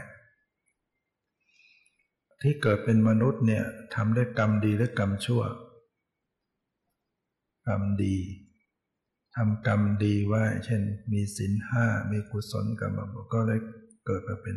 [2.42, 5.42] ที่เกิดเป็นมนุษย์เนี่ยทำได้กรรมดีหรือกรรมชั่ว
[7.68, 8.16] กรรมดี
[9.40, 13.00] ทำกรรมดีไว้ เช่น มีศีลห้ามีกุศลกรรม
[13.34, 13.60] ก็เลย
[14.06, 14.56] เกิดมาเป็น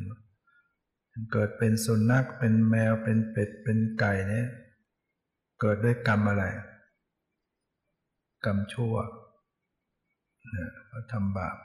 [1.34, 4.48] เกิดเป็นสุนัขเป็นแมวเป็นเป็ดเป็นไก่เนี่ย
[5.62, 6.46] เกิดด้วยกรรมอะไร
[8.46, 8.96] กรรมชั่ว
[10.56, 11.58] นะเพราะทำบาป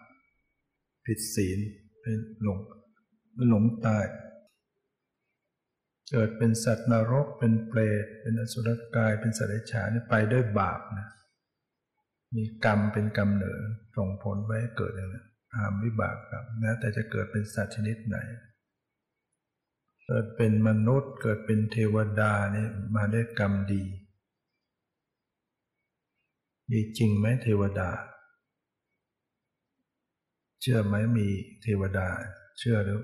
[1.04, 1.58] ผิดศีล
[2.00, 2.58] เป็นหลง
[3.48, 4.06] หลงตาย
[6.12, 11.08] เกิดเป็นสัตว์นรกเป็นเปรตเป็นอสุรกายเป็นสัตว์เดรัจฉานไปด้วยบาปนะ
[12.34, 13.58] มีกรรมเป็นกรรมเหนือ
[13.96, 15.22] ส่งผลไว้เกิดอย่างนี้
[15.56, 18.16] หามวิบากกรรมนะแต่จะเกิดเป็นสัตว์ชนิดไหน
[20.06, 23.84] เกิดเป็นมนุษย์ เกิดเป็นเทวดาเนี่ยมาได้กรรมดี
[26.70, 27.90] มีจริงไหมเทวดา
[30.60, 31.28] เชื่อไหมมี
[31.62, 32.08] เทวดา
[32.58, 33.02] เชื่อหรือ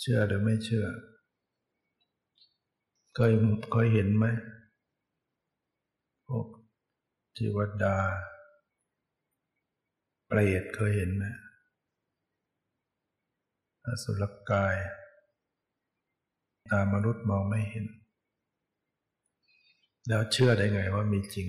[0.00, 0.86] เชื่อหรือไม่เชื่อ
[3.14, 3.32] เคย
[3.72, 4.26] เคยเห็นไหม
[7.40, 7.96] เทวดา
[10.26, 11.24] เปรตเคยเห็นไหม
[13.84, 14.76] อสุรกาย
[16.70, 17.86] ตามนุษย์มองไม่เห็น
[20.08, 21.48] แล้วเชื่อได้ไงว่ามีจริง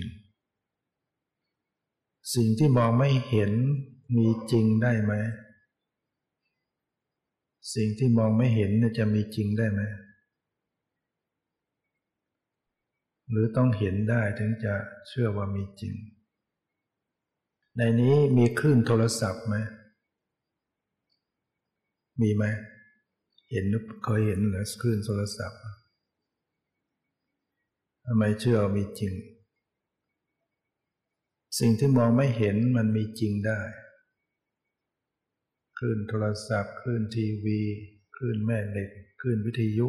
[2.34, 3.52] สิ่งที่มองไม่เห็น
[4.16, 5.12] มีจริงได้ไหม
[7.74, 9.82] สิ่งที่มองไม่เห็นจะมีจริงได้ไหม
[13.30, 14.74] หรือต้องเห็นได้ถึงจะ
[15.08, 15.94] เชื่อว่ามีจริง
[17.76, 19.56] ในนี้มีคลื่นโทรศัพท์ไหม
[22.20, 22.44] มีไหม
[23.50, 23.64] เห็น
[24.04, 25.60] เคยเห็นหรือคลื่นโทรศัพท์
[28.06, 29.14] ทำไมเชื่อมีจริง
[31.58, 33.60] สิ่งที่มองไม่เห็นมันมีจริงได้
[35.78, 37.60] คลื่นโทรศัพท์ คลื่นทีวี
[38.16, 38.90] คลื่นแม่เหล็ก
[39.20, 39.88] คลื่นวิทยุ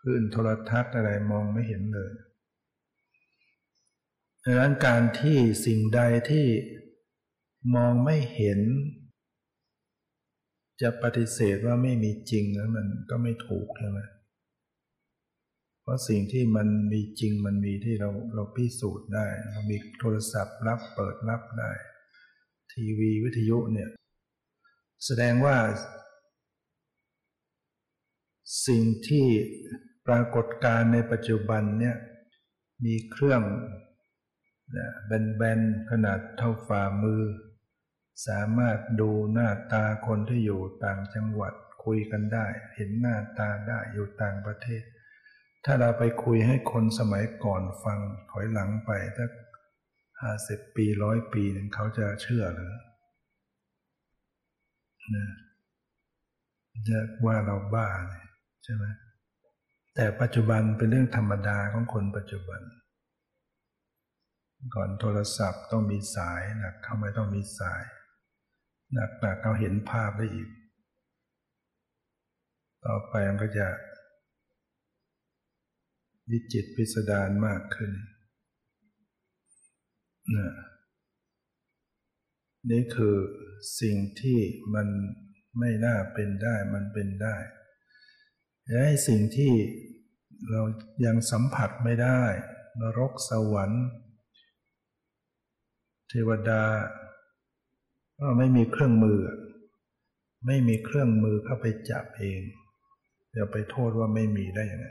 [0.00, 2.12] คลื่นโทรทัศน์อะไรมองไม่เห็นเลย
[4.50, 6.46] ดังนั้นการที่สิ่งใดที่
[7.74, 8.60] มองไม่เห็น
[10.82, 14.00] จะปฏิเสธว่าไม่มีจริงแล้วมันก็ไม่ถูกใช่ไหม
[15.82, 21.70] เพราะสิ่งที่มันมีจริงมันมีที่เราเราพิสูจน์ได้เรามีโทรศัพท์รับเปิดรับได้
[22.72, 23.90] ทีวีวิทยุเนี่ย
[25.04, 25.56] แสดงว่า
[28.66, 29.26] สิ่งที่
[30.06, 31.96] ปรากฏการในปัจจุบันเนี่ย
[32.84, 33.42] มีเครื่อง
[35.06, 37.22] แบนๆขนาดเท่าฝ่ามือ
[38.26, 41.52] สามารถดูหน้าตาคนที่อยู่ต่างจังหวัด
[41.84, 44.82] คุยกันได้ เห็นหน้าตาได้อยู่ต่างประเทศ
[45.64, 47.98] ถ้าเราไปคุยให้คนสมัยก่อนฟัง
[48.30, 49.26] ถอยหลังไปถ้า
[50.20, 52.74] ห้าสิบปีร้อยปีนึงเขาจะเชื่อหรือ
[55.16, 55.28] นะ
[56.88, 58.22] จะว่าเราบ้าเลย
[58.64, 58.84] ใช่ไหม
[59.94, 62.60] แต่ปัจจุบันเป็นเรื่องธรรมดาของคนปัจจุบัน
[64.74, 67.82] ก่อนโทรศัพท์ต้องมีสายหนะเข้าไม่ต้องมีสาย
[68.94, 70.48] หนักๆเขาเห็นภาพได้อีก
[72.84, 73.68] ต่อไปมันก็จะ
[76.30, 77.92] วิจิตพิสดารมากขึ้น
[80.36, 80.48] นะ
[82.70, 83.16] นี่คือ
[83.80, 84.38] สิ่งที่
[84.74, 84.88] มัน
[85.58, 87.36] ไม่น่าเป็นได้มันเป็นได้
[88.70, 89.52] และสิ่งที่
[90.50, 90.62] เรา
[91.06, 92.22] ยังสัมผัสไม่ได้
[92.80, 93.86] นรกสวรรค์
[96.08, 96.62] เทวดา
[98.18, 99.20] ก็ไม่มีเครื่องมือ
[100.46, 102.40] ไม่มีเครื่องมือเข้าไปจับเอง
[103.34, 104.88] อย่าไปโทษว่าไม่มีได้ยังไง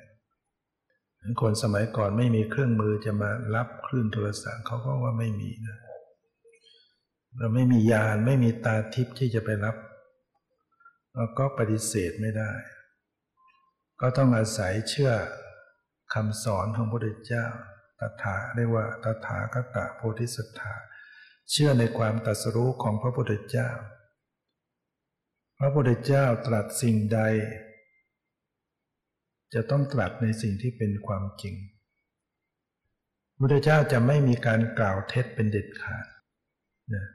[1.41, 5.77] คนสมัยก่อนไม่มีเครื่องมือจะมารับคลื่นโทรศัพท์เขาก็ว่าไม่มีนะ
[7.37, 9.75] เราไม่มียานไม่มีตาทิพย์ที่จะไปรับ
[11.13, 12.51] เราก็ปฏิเสธไม่ได้
[14.01, 15.13] ก็ต้องอาศัยเชื่อ
[16.13, 17.45] คำสอนของพระพุทธเจ้า
[17.99, 20.73] ตถาเรียกว่าตถาคตโพธิสัตถา
[21.51, 23.69] เชื่อในความตรัสรู้ของพระพุทธเจ้า
[25.59, 27.19] พระพุทธเจ้าตรัสสิ่งใด
[29.53, 31.55] จะต้องตรัสในสิ่งที่เป็นความจริง
[33.39, 36.05] พุทธเจ้าจะไม่มีการกล่าวเท็จเป็นเด็ดขาด
[36.95, 37.05] นะ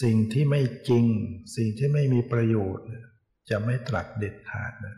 [0.00, 1.04] สิ่งที่ไม่จริง
[1.56, 2.86] สิ่งที่ไม่มีประโยชน์
[3.50, 4.96] จะไม่ตรัสเด็ดขาดนะ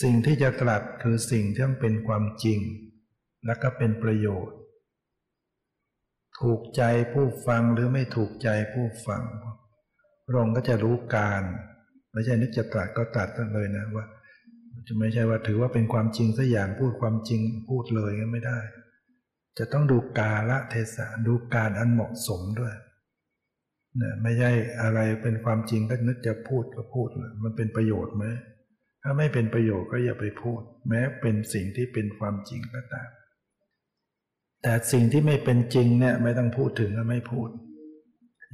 [0.00, 2.60] สิ่งที่จะตรัสคือสิ่งที่ต้องเป็นความจริง
[3.46, 4.57] และก็เป็นประโยชน์
[6.40, 9.22] ถูกใจผู้ฟังหรือไม่ถูกใจผู้ฟัง
[10.26, 11.42] พระองค์ก็จะรู้การ
[12.12, 14.06] ไม่ใช่นึกจะตรัสก็ตรัสเลยนะว่า
[14.86, 18.58] จะไม่ใช่ว่าถือว่าเป็นความจริงสักอย่างพูดความจริงพูดเลยก็ไม่ได้
[19.58, 22.74] จะต้องดูกาละเทศะดูการอันเหมาะสมด้วย
[24.02, 24.50] นะไม่ใช่
[24.82, 28.24] อะไรเป็นความจริงก็นึกจะพูดก็พูดเลยมันเป็นประโยชน์ไหม
[29.02, 33.08] ถ้าไม่เป็นประโยชน์ก็อย่าไปพูด แม้เป็นสิ่งที่เป็นความจริงก็ตาม
[34.62, 37.48] แต่สิ่งที่ไม่เป็นจริงเนี่ยไม่ต้องพูดถึงก็ไม่พูด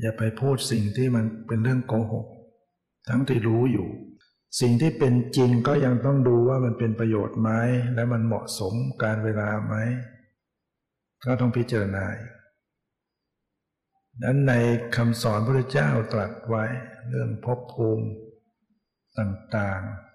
[0.01, 2.27] อย่าไปพูดสิ่งที่มันเป็นเรื่องโกหก
[3.09, 3.89] ทั้งที่รู้อยู่
[4.61, 7.51] สิ่งที่เป็นจริงก็ยังต้องดูว่ามันเป็นประโยชน์ไหม
[7.95, 9.75] และมันเหมาะสมการเวลาไหม
[11.25, 12.25] ก็ต้องพิจารณาดั
[14.19, 14.55] งนั้นใน
[14.97, 16.65] คำสอนพระเจ้าตรัสไว้
[17.11, 18.07] เรื่องภพภูมิ
[19.19, 20.14] ต่างๆ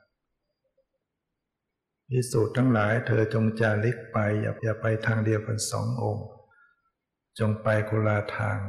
[2.09, 6.27] พิสูจน์ทั้งหลายเธอจงจาริกไป อย่าอย่าไปทางเดียวกันสององค์
[7.39, 8.59] จงไปกุลาทาง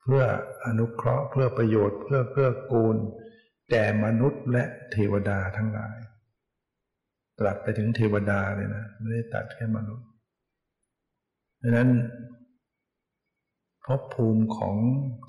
[0.00, 0.24] เพื่อ
[0.64, 2.96] อนุเคราะห์เพื่อประโยชน์เพื่อเพื่อกูล
[3.70, 5.96] แก่มนุษย์และเทวดาทั้งหลาย
[7.38, 10.06] ตรัสไปถึงเทวดาเลยนะ ไม่ได้ตัดแค่มนุษย์
[11.62, 11.90] ดังนั้น
[13.84, 14.76] ภพภูมิของ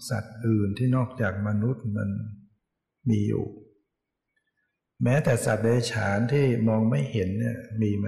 [0.10, 2.10] สัตว์อื่นที่นอกจากมนุษย์มัน
[3.10, 3.46] มีอยู่
[5.04, 8.08] แม้แต่สัตว์เดรัจฉานที่มองไม่เห็นเนี่ยมีไหม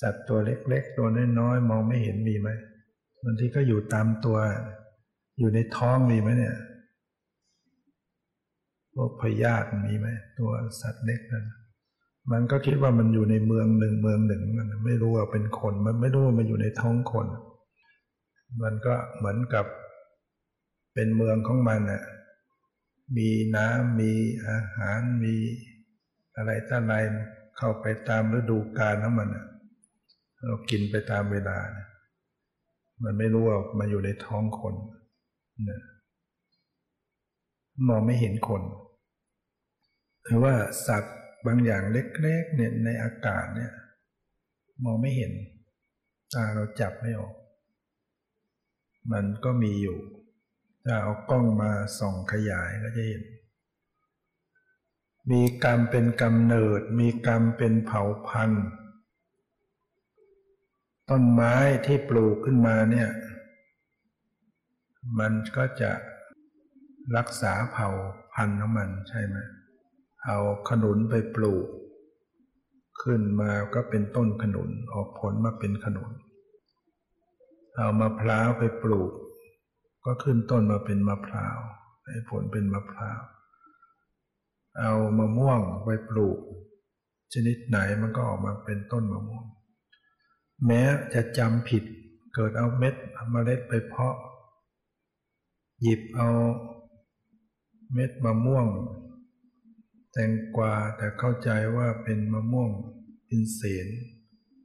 [0.00, 2.48] สัตว์ตัวเล็ก ๆ ตัวน้อยๆมองไม่เห็นมีไหม
[3.24, 4.38] บางทีก็อยู่ตามตัว
[5.38, 6.56] อยู่ในท้องมีไหมเนี่ย
[8.94, 10.06] พวกพยาธิมีไหม
[10.38, 11.46] ตัวสัตว์เล็กนั้น
[12.32, 17.26] มันก็คิดว่ามันอยู่ในเมืองหนึ่งเมืองหนึ่งมันไม่รู้ว่าเป็นคน มันไม่รู้ว่ามันอยู่ในท้องคน
[18.62, 19.66] มันก็เหมือนกับ
[20.94, 22.02] เป็นเมืองของมันอะ
[23.16, 24.12] มีน้ำมี
[24.46, 25.34] อาหารมี
[26.36, 29.28] อะไรต่างๆเข้าไปตามฤดูกาลของมัน
[30.44, 31.86] เรากินไปตามเวลานะ
[33.02, 34.74] มันไม่รู้ว่ามาอยู่ในท้องคน
[35.70, 35.80] นะ
[37.88, 38.62] มองไม่เห็นคน
[40.24, 40.54] หรือว่า
[40.86, 43.72] สัตว์บางอย่างเล็กๆเนี่ยในอากาศเนี่ย
[44.84, 45.32] มองไม่เห็น
[46.34, 47.34] ตาเราจับไม่ออก
[49.12, 49.98] มันก็มีอยู่
[50.84, 53.24] ถ้าเอากล้องมาส่องขยายก็จะเห็น
[55.30, 58.64] มีกรรมเป็นกำเนิด มีกรรมเป็นเผ่าพันธุ์
[61.10, 61.54] ต้นไม้
[61.86, 63.08] ที่ปลูกขึ้นมาเนี่ย
[65.18, 65.92] มันก็จะ
[67.16, 67.88] รักษาเผ่า
[68.34, 69.36] พันธุ์ของมันใช่ไหม
[70.24, 70.38] เอา
[70.68, 71.66] ขนุนไปปลูก
[73.02, 76.10] ขึ้นมาก็เป็นต้นขนุนออกผลมาเป็นขนุน
[77.76, 79.12] เอามะพร้าวไปปลูก
[80.04, 81.58] ก็ขึ้นต้นมาเป็นมะพร้าว
[82.06, 83.20] ให้ผลเป็นมะพร้าว
[84.78, 86.38] เอามะม่วงไปปลูก
[87.32, 89.44] ชนิดไหนมันก็ออกมาเป็นต้นมะม่วง
[90.66, 90.82] แม้
[91.14, 91.84] จะจำผิด
[92.34, 92.94] เกิดเอาเม็ด
[93.30, 94.16] เมล็ดไปเพาะ
[95.82, 96.28] หยิบเอา
[97.92, 98.66] เม็ดมะม่วง
[100.12, 102.70] แตงกวาแต่เข้าใจว่าเป็นมะม่วง
[103.26, 103.88] เป็นเสน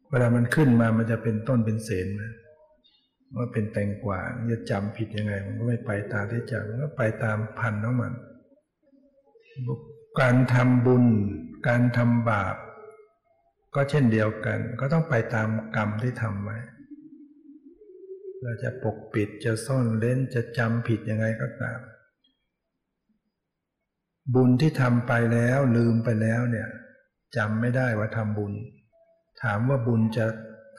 [0.09, 2.23] เวลามันขึ้นมามันจะเป็นต้นเป็นเสนไหม
[3.35, 4.19] ว่าเป็นแตงกวา
[4.51, 8.13] จะจำผิดยังไง มันก็ไม่ไปตามที่จำมันก็ไปตามพันของมัน
[10.21, 11.05] การทำบุญ
[11.67, 12.55] การทำบาป
[13.75, 16.57] ก็เช่นเดียวกัน ก็ต้องไปตามกรรมที่ทำไว้
[18.41, 21.79] เราจะปกปิดจะซ่อนเล้นจะจำผิดยังไงก็ตาม
[24.33, 26.69] บุญที่ทำไปแล้วลืมไปแล้วเนี่ย
[27.37, 28.53] จำไม่ได้ว่าทำบุญ
[29.43, 30.25] ถามว่าบุญจะ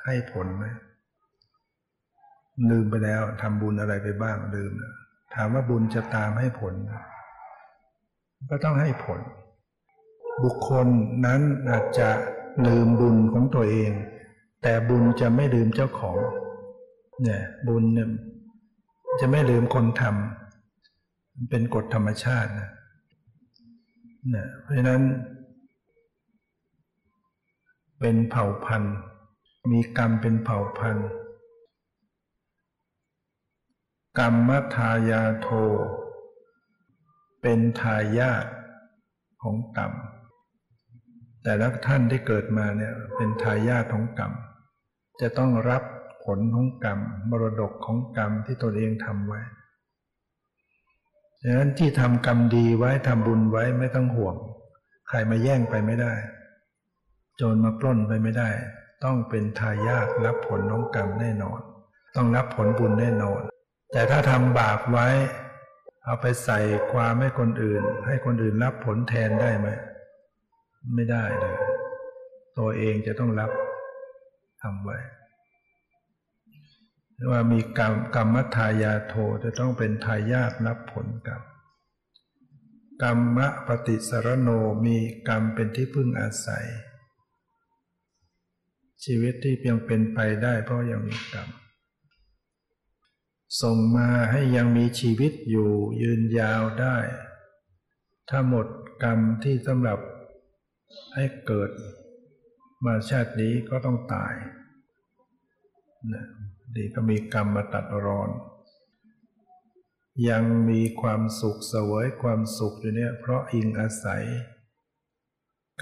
[0.04, 0.64] ให้ผลไหม
[2.70, 4.72] ลืมไปแล้วทำบุญอะไรไปบ้างลืม
[5.34, 6.74] ถามว่าบุญจะตามให้ผล
[8.50, 9.20] ก็ต้องให้ผล
[10.44, 10.86] บุคคล
[11.26, 11.40] นั้น
[11.70, 12.08] อาจจะ
[12.66, 13.92] ลืมบุญของตัวเอง
[14.62, 16.18] แต่บุญจะไม่ลืมเจ้าของ
[17.22, 18.08] เนี่ย บุญเนี่ย
[19.20, 22.70] จะไม่ลืมคนทำเป็นกฎธรรมชาตินะ
[24.30, 25.02] เนี่ยเพราะนั้น
[28.00, 28.96] เป็นเผ่าพันธุ์
[29.70, 31.08] มีกรรมเป็นเผ่าพันธุ์
[34.18, 35.48] กรรมทายาโท
[37.42, 38.46] เป็นทายาท
[39.42, 39.92] ของกรรม
[41.42, 44.32] แต่ละท่านที่เกิดมาเนี่ยเป็นทายาทของกรรม
[45.20, 45.82] จะต้องรับ
[46.24, 46.98] ผลของกรรม
[47.30, 49.40] มรดกของกรรมที่ตนเองทำไว้
[51.42, 54.36] ดังนั้นที่ทำกรรมดีไว้ทำบุญไว้ไม่ต้องห่วง
[55.08, 56.12] ใครมาแย่งไปไม่ได้
[57.36, 58.48] โจรมาปล้นไปไม่ได้
[59.04, 61.60] ต้องเป็นทายาทรับผลของกรรมแน่นอน
[62.16, 63.40] ต้องรับผลบุญแน่นอน
[63.92, 65.08] แต่ถ้าทำบาปไว้
[66.04, 66.60] เอาไปใส่
[66.92, 69.68] ความให้คนอื่น ให้คนอื่นรับผลแทนได้ไหม
[70.94, 71.56] ไม่ได้เลย
[72.58, 73.50] ตัวเองจะต้องรับ
[74.62, 74.98] ทำไว้
[77.14, 81.42] หรือว่ามีกรรมกรรมทายาโทจะต้องเป็นทายาทรับผลกรรม
[83.02, 84.48] กรรมปฏิสารโน
[84.86, 84.96] มี
[85.28, 86.66] กรรมเป็นที่พึ่งอาศัย
[89.04, 91.48] ชีวิตที่เพียงเป็นไปได้เพราะยังมีกรรม
[93.62, 95.70] ส่งมาให้ยังมีชีวิตอยู่
[96.02, 96.96] ยืนยาวได้
[98.28, 98.66] ถ้าหมด
[99.02, 99.98] กรรมที่สำหรับ
[101.14, 101.70] ให้เกิด
[102.84, 104.34] มาชาตินี้ก็ต้องตาย
[106.12, 106.24] นะ
[106.76, 108.30] ดีก็มีกรรมมาตัดรอน
[110.28, 114.24] ยังมีความสุขเสวยความสุขอยู่เนี่ย เพราะอิงอาศัย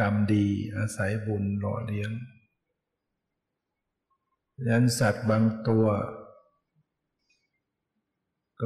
[0.01, 0.47] กรรมดี
[0.77, 2.11] อาศัยบุญหล่อเลี้ยง
[4.69, 5.87] ยันสัตว์บางตัว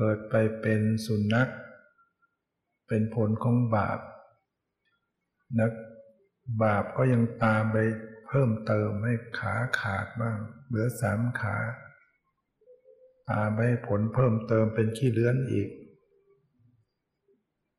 [0.00, 1.48] เกิดไปเป็นสุนัข
[2.88, 4.00] เป็นผลของบาป
[5.60, 5.72] นัก
[6.62, 7.76] บาปก็ยังตามไป
[8.26, 11.56] เพิ่มเติมให้ขาขาดบ้าง เหลือสามขา
[13.30, 15.68] ตามไปผลเพิ่มเติมเป็นขี้เลื้อนอีก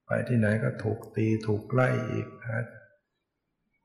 [0.06, 2.66] ไปที่ไหนก็ถูกตีถูกไล่อีกฮะ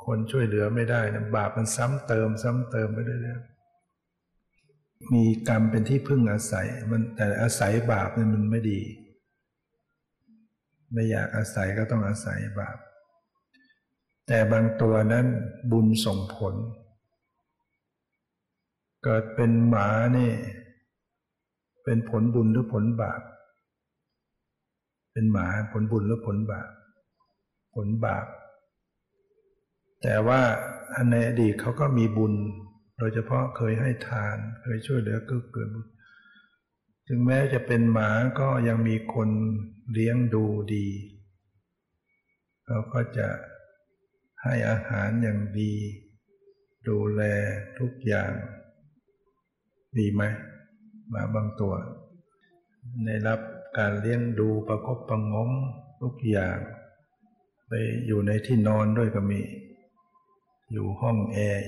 [0.04, 3.53] คนช่วยเหลือไม่ได้นะบาปมันซ้ำเติม ซ้ำเติมไปเรื่อยๆ
[5.12, 8.80] มีกรรมเป็นที่พึ่งอาศัย มันแต่อาศัยบาปเนี่ยมันไม่ดี
[10.92, 12.78] ไม่อยากอาศัยก็ต้องอาศัยบาป
[14.26, 15.26] แต่บางตัวนั้น
[15.72, 16.54] บุญส่งผล
[19.04, 20.32] เกิดเป็นหมานี่
[21.84, 23.20] เป็นผลบุญหรือผลบาป
[25.12, 26.70] เป็นหมาผลบุญหรือผลบาป
[27.74, 28.26] ผลบาป
[30.02, 30.40] แต่ว่า
[31.10, 32.32] ในอดีตเขาก็มีบุญ
[32.98, 35.70] โดยเฉพาะเคยให้ทาน เคยช่วยเหลือกือเกิน
[37.08, 39.30] ถึงแม้จะเป็นหมาก็ยังมีคน
[39.92, 40.86] เลี้ยงดูดี
[42.66, 43.28] เขาก็จะ
[44.42, 45.72] ให้อาหารอย่างดี
[46.88, 47.22] ดูแล
[47.78, 48.32] ทุกอย่าง
[49.98, 50.22] ดีไหม
[51.10, 51.74] หมาบางตัว
[53.06, 53.40] ได้รับ
[53.78, 55.50] การเลี้ยงดูประคบประงม
[56.02, 56.58] ทุกอย่าง
[57.68, 57.72] ไป
[58.06, 59.40] อยู่ในที่นอนด้วยก็มี
[60.72, 61.64] อยู่ห้องแอร์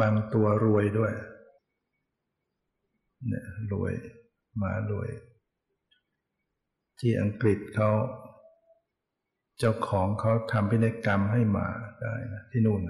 [0.00, 1.12] บางตัวรวยด้วย
[3.28, 3.92] เนี่ยรวย
[4.62, 5.10] มารวย
[6.98, 7.90] ที่อังกฤษเขา
[9.58, 11.68] เจ้าของเขาทำพินัยกรรมให้หมา
[12.02, 12.80] ได้นะที่นู่น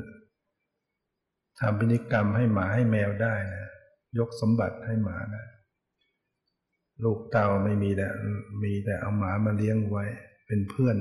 [1.60, 3.70] ทำพินัยกรรมให้หมาให้แมวได้นะ
[4.18, 5.44] ยกสมบัติให้หมาได้
[7.04, 8.08] ลูกเต่าไม่มีแต่
[8.62, 10.04] มีแต่เอาหมามาเลี้ยงไว้
[10.46, 10.96] เป็นเพื่อน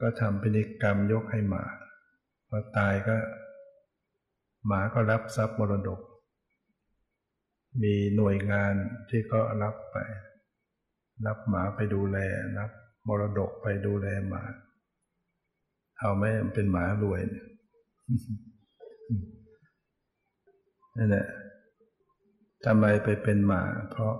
[0.00, 1.64] ก็ทำพินัยกรรมยกให้หมา
[2.48, 3.16] พอตายก็
[4.66, 6.00] หมาก็รับทรัพย์มรดก
[7.82, 8.74] มีหน่วยงาน
[9.08, 9.96] ที่ก็รับไป
[11.26, 12.18] รับหมาไปดูแล
[12.58, 12.70] รับ
[13.08, 14.42] มรดกไปดูแลหมา
[15.98, 17.20] เอาไหมเป็นหมารวย
[20.96, 21.26] นั่นแหละ
[22.64, 24.14] ทำไมไปเป็นหมา เพราะ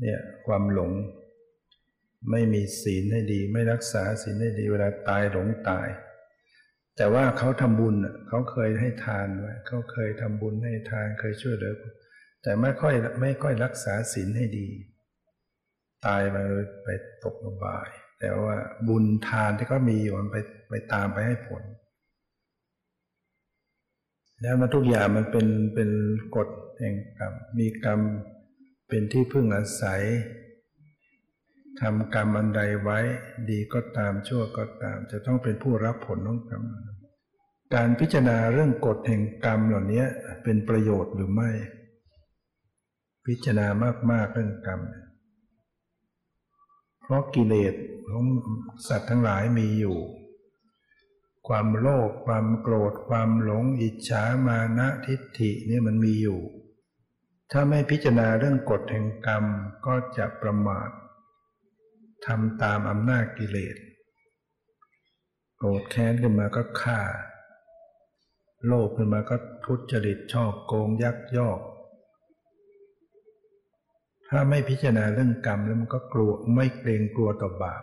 [0.00, 0.92] เนี่ยความหลง
[2.30, 5.88] ไม่มีศีลให้ดี ไม่รักษาศีลให้ดี เวลาตายหลงตาย
[6.98, 7.94] แต่ว่าเขาทำบุญ
[8.28, 11.74] เขาเคยให้ทานไว้เขาเคยทำบุญให้ทานเคยช่วยเหลือ
[12.42, 14.68] แต่ไม่ค่อยไม่ค่อยรักษาศีลให้ดี
[16.06, 16.36] ตายไป
[16.82, 16.88] ไป
[17.24, 17.88] ตกอบาย
[18.20, 18.56] แต่ว่า
[18.88, 20.38] บุญทานที่เขามีอยู่มันไป
[20.70, 21.62] ไปตามไปให้ผล
[24.42, 25.90] แล้วมาทุกอย่างมันเป็นเป็น
[26.36, 28.00] กฎแห่งกรรมมีกรรม
[28.88, 30.02] เป็นที่พึ่งอาศัย
[31.80, 32.98] ทำกรรมอันใดไว้
[33.50, 36.62] ดีก็ตามชั่วก็ตาม จะต้องเป็นผู้รับผลของกรรม
[37.74, 40.04] การพิจารณาเรื่องกฎแห่งกรรมเหล่านี้
[40.42, 41.50] เป็นประโยชน์หรือไม่
[43.26, 43.66] พิจารณา
[44.10, 44.80] มากๆเรื่องกรรม
[47.02, 47.74] เพราะกิเลส
[48.08, 48.24] ของ
[48.88, 49.98] สัตว์ทั้งหลายมีอยู่
[51.48, 56.40] ความโลภความโกรธ ความหลง อิจฉามานะทิฏฐินี่มันมีอยู่
[57.52, 59.44] ถ้าไม่พิจารณาเรื่องกฎแห่งกรรม
[59.86, 60.88] ก็จะประมาท
[62.26, 63.76] ทำตามอำนาจกิเลส
[65.56, 67.00] โกรธแค้นขึ้นมาก็ฆ่า
[68.66, 71.60] โลภขึ้นมาก็ทุจริตชอบโกงยักยอก
[74.28, 77.82] ถ้าไม่พิจารณาเรื่องกรรมแล้วมันก็กลัวไม่เกรงกลัวต่อบาป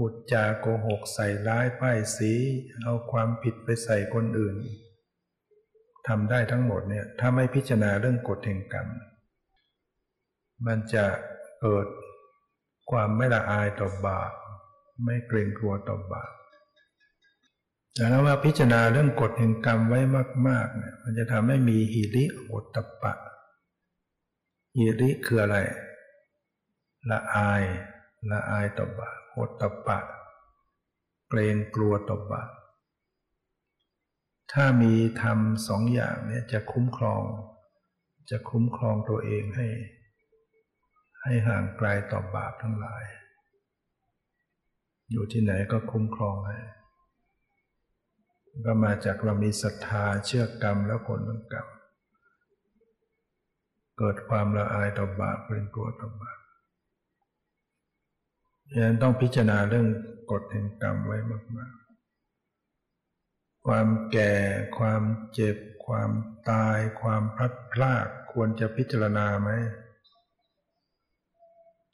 [0.00, 2.32] อุจจาโกหกใส่ร้ายป้ายสี
[2.82, 4.56] เอาความผิดไปใส่คนอื่น
[6.08, 8.88] ทำได้ทั้งหมดเนี่ยถ้าไม่พิจารณาเรื่องกฎแห่งกรรม
[10.66, 11.04] มันจะ
[11.60, 11.86] เกิด
[12.90, 14.32] ความไม่ละอายต่อบาป
[15.04, 16.32] ไม่เกรงกลัวต่อบาป
[17.94, 20.00] แต่ถ้าว่าพิจารณาเรื่องกฎแห่งกรรมไว้
[20.48, 23.12] มากๆเนี่ยมันจะทำให้มีหิริโอตตปะ
[24.76, 25.56] หิริคืออะไร
[27.10, 27.62] ละอาย
[28.30, 29.98] ละอายต่อบาปโอตตปะ
[31.28, 32.50] เกรงกลัวต่อบาป
[34.52, 37.22] ถ้ามีทำสองอย่างเนี่ยจะคุ้มครอง
[38.30, 39.66] จะคุ้มครองตัวเองให้
[41.22, 43.04] ให้ห่างไกลต่อบาปทั้งหลาย
[45.10, 46.58] อยู่ที่ไหนก็คุ้มครองให้
[48.66, 51.68] ก็มาจากเรามีศรัทธาเชื่อกรรมแล้วผลของกรรม
[53.98, 56.38] เกิดความละอายต่อบาปเป็นกลัวต่อบาป
[58.70, 59.86] ดังนั้นต้องพิจารณาเรื่อง
[60.30, 61.16] กฎแห่งกรรมไว้
[61.56, 61.74] มาก
[62.92, 64.32] ๆ ความแก่
[64.78, 65.02] ความ
[65.32, 65.56] เจ็บ
[65.86, 66.10] ความ
[66.50, 69.50] ตาย ความพลัดพราก ควรจะพิจารณาไหม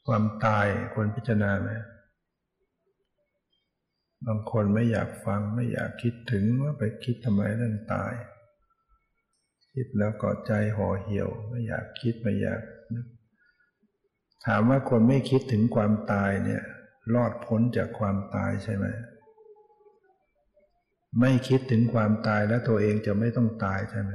[0.07, 1.70] ความตายควรพิจารณาไหม
[4.26, 8.12] บางคนไม่อยากฟังไม่อยากคิดถึงว่าไปคิดทำไมเรื่องตาย
[9.72, 12.61] คิดแล้วก็ใจห่อเหี่ยว ไม่อยากคิดไม่อยาก
[12.94, 13.07] นึก
[14.46, 16.62] ถามว่าคนไม่คิดถึงความตายเนี่ย
[17.14, 18.86] รอดพ้นจากความตายใช่ไหม
[21.20, 24.12] ไม่คิดถึงความตายแล้วตัวเองจะไม่ต้องตายใช่ไหม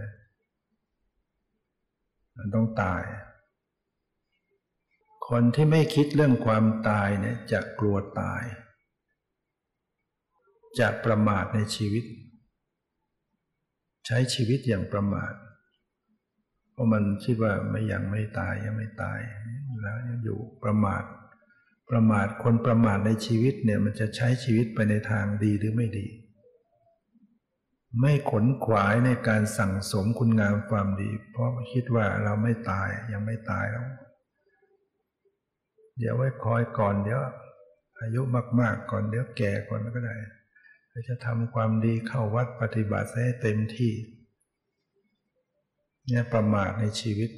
[2.37, 3.03] มันต้องตาย
[5.29, 8.43] คนที่ไม่คิดเรื่องความตายเนี่ยจะกลัวตาย
[10.79, 12.03] จะประมาทในชีวิต
[14.05, 15.33] ใช้ชีวิตอย่างประมาท
[16.71, 19.19] เพราะมันคิดว่าไม่ยังไม่ตายยังไม่ตาย
[19.81, 21.03] แล้วอยู่ประมาท
[21.89, 26.07] ประมาทคนประมาทในชีวิตเนี่ยมันจะใช้ชีวิตไปในทางดีหรือไม่ดี
[27.99, 33.85] ไม่ขนขวายในการสั่งสมคุณงามความดี เพราะคิดว่าเราไม่ตายยังไม่ตายแล้ว
[35.99, 37.21] เดี๋ยวไว้คอยก่อนเดี๋ยว
[38.01, 38.21] อายุ
[38.59, 40.15] มาก ๆ ก่อนเดี๋ยวแก่ก่อนก็ได้
[41.09, 43.93] จะทำความดีเข้าวัดปฏิบัติให้เต็มที่
[46.07, 47.29] เนี่ยประมาทในชีวิต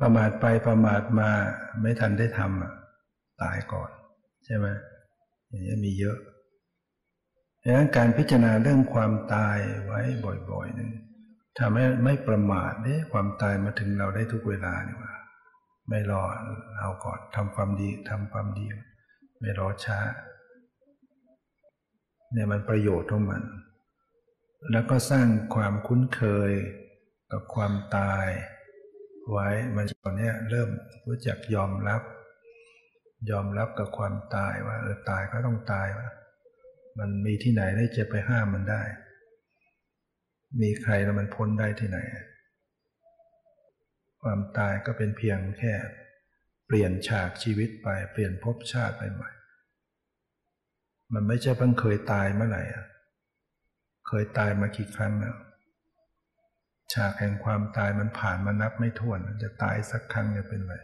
[0.00, 1.30] ประมาทไปประมาทมา
[1.80, 2.72] ไม่ทันได้ทำอะ
[3.42, 3.90] ตายก่อน
[4.44, 4.66] ใช่ไหม
[5.48, 6.18] อย่างนี้มีเยอะ
[7.62, 10.00] ดังนั้นการพิจารณาเรื่องความตายไว้
[10.50, 10.90] บ่อยๆนึง
[11.58, 15.15] ทำให้ไม่ประมาทเนี่ยความตายมาถึงเราได้ทุกเวลานี่ว่า
[15.88, 16.22] ไม่รอ
[16.78, 18.66] เอาก่อนทำความดีทำความดี
[19.40, 19.98] ไม่รอช้า
[22.32, 23.42] เนี่ยมันประโยชน์ของมัน
[24.72, 26.52] แล้วก็สร้างความคุ้นเคย
[27.32, 28.28] กับความตาย
[29.30, 30.68] ไว้มันตอนนี้เริ่ม
[31.06, 32.02] รู้จักยอมรับ
[33.30, 36.08] ยอมรับกับความตายว่าเออตายก็ต้องตายว่า
[36.98, 38.82] มันมีที่ไหนได้จะไปห้ามมันได้
[40.62, 41.98] มีใครแล้วมันพ้นได้ที่ไหน
[44.26, 45.74] ความตายก็เป็นเพียงแค่
[46.66, 49.30] เปลี่ยนฉากชีวิตไปเปลี่ยนภพชาติไปใหม่
[51.14, 52.62] มันไม่ใช่เพิ่งเคยตายเมื่อไหร่
[54.08, 55.36] เคยตายมากี่ครั้งแล้ว
[56.92, 60.74] ฉากแห่งความตายมันผ่านมานับไม่ถ้วน จะตายสักครั้งจะเป็นไร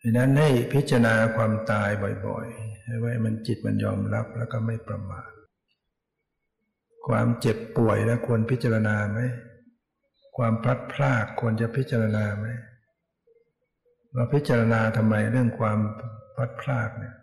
[0.00, 1.88] ดังนั้นให้พิจารณาความตาย
[2.26, 5.30] บ่อยๆ ให้ไว้มันจิตมันยอมรับแล้วก็ไม่ประมาท
[7.08, 9.20] ความเจ็บป่วยแล้วควรพิจารณาไหม
[10.36, 12.46] ความพลัดพรากควรจะพิจารณาไหม
[14.12, 15.78] เราพิจารณาทำไมเรื่องความ
[16.34, 17.14] พลัดพรากเนี่ย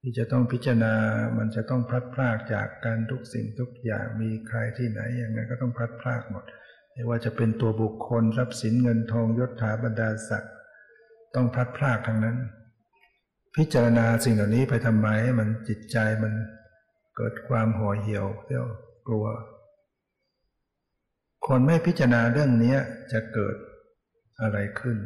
[0.00, 0.94] ที่จะต้องพิจารณา
[1.38, 6.44] มันจะต้องพลัดพรากจากการทุกสิ่งทุกอย่างมีใครที่ไหนยังไงก็ต้องพลัดพรากหมด
[6.92, 10.54] ไม่ว่าจะเป็นตัวบุคคลทรัพย์สินเงินทองยศถาบรรดาศักดิ์
[11.34, 12.36] ต้องพลัดพรากทั้งนั้น
[13.56, 15.08] พิจารณาสิ่งเหล่านี้ไปทำไม
[15.38, 16.32] มันจิตใจมัน
[17.16, 18.66] เกิดความห่อเหี่ยวเที่ยว
[19.08, 19.26] กลัว
[21.46, 22.76] คนไม่พิจารณาเรื่องนี้
[23.12, 23.56] จะเกิด
[24.40, 24.98] อะไรขึ้น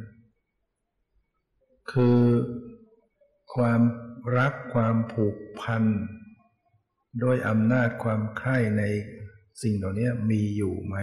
[1.93, 2.21] คือ
[3.55, 3.81] ความ
[4.39, 5.85] รักความผูกพัน
[7.21, 8.83] โดยอำนาจความใคร่ใน
[9.63, 10.97] สิ่งเหล่านี้มีอยู่ไหม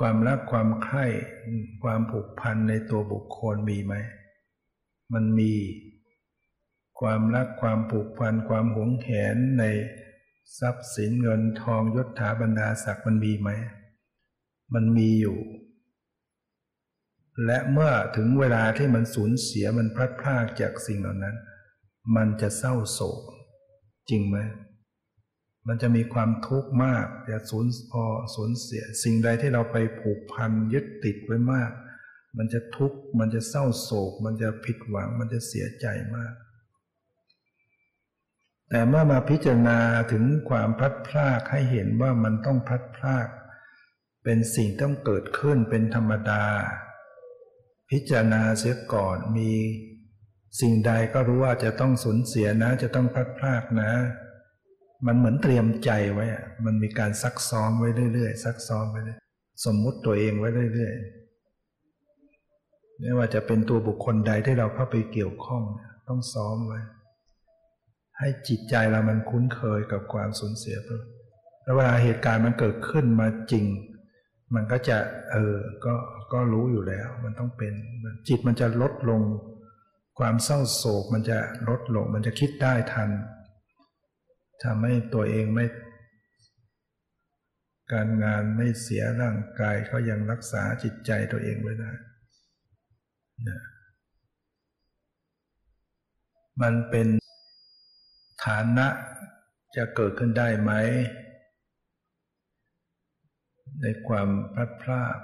[0.00, 1.06] ความรักความใคร่
[1.82, 3.94] ความผูกพันในตัวบุคคลมีไหม
[5.12, 5.52] มันมี
[7.00, 9.64] ความรักความผูกพันความหวงแหนใน
[10.58, 13.50] ทรัพย์สินเงินทองยศถาบรรดาศักดิ์มันมีไหม
[14.74, 15.38] มันมีอยู่
[17.44, 21.36] และเมื่อถึงเวลาที่มันสูญเสียมันพลัดพรากจากสิ่งเหล่านั้น
[22.16, 23.20] มันจะเศร้าโศก
[24.10, 24.38] จริงไหม
[25.68, 31.70] มันจะมีความทุกข์มากจะสูญพอสูญเสีย สิ่งใดที่เราไปผูกพันยึดติดไว้มาก
[32.36, 35.86] มันจะทุกข์ มันจะเศร้าโศก มันจะผิดหวัง มันจะเสียใจ
[36.16, 36.34] มาก
[38.70, 39.78] แต่เมื่อมาพิจารณา
[40.12, 43.28] ถึงความพัดพรากให้เห็นว่ามันต้องพัดพราก
[44.24, 46.44] เป็นสิ่งต้องเกิดขึ้นเป็นธรรมดา
[47.90, 49.50] พิจารณาเสียก่อนมี
[50.60, 53.92] สิ่งใดก็รู้ว่าจะต้องสูญเสียนะ จะต้องพัดพรากนะ
[55.06, 56.26] มันเหมือนเตรียมใจไว้
[56.64, 59.20] มันมีการซักซ้อมไว้เรื่อยๆซักซ้อมไว้เรื่อย
[59.64, 65.62] สมมุติตัวเองไว้เรื่อยๆไม่ว่าจะเป็นตัวบุคคลใดที่เราเข้าไปเกี่ยวข้อง
[66.08, 66.80] ต้องซ้อมไว้
[68.18, 70.88] ให้จิตใจเรามันคุ้นเคยกับความสูญเสียไป
[71.62, 73.64] แล้วเวลาเหตุการณ์มันเกิดขึ้นมาจริง
[74.54, 74.98] มันก็จะ
[75.30, 75.94] เออ ก็
[76.32, 77.74] ก็รู้อยู่แล้ว มันต้องเป็น
[78.28, 79.22] จิตมันจะลดลง
[80.18, 81.38] ความเศร้าโศกมันจะ
[81.68, 83.10] ลดลง มันจะคิดได้ทัน
[84.64, 85.66] ทำให้ตัวเองไม่
[87.92, 91.92] การงานไม่เสียร่างกายก็ยังรักษาจิตใจตัวเองไว้ได้
[93.48, 93.60] นะ
[96.62, 97.06] มันเป็น
[98.46, 98.86] ฐานะ
[99.76, 100.72] จะเกิดขึ้นได้ไหม
[103.82, 105.16] ในความพลัดพราก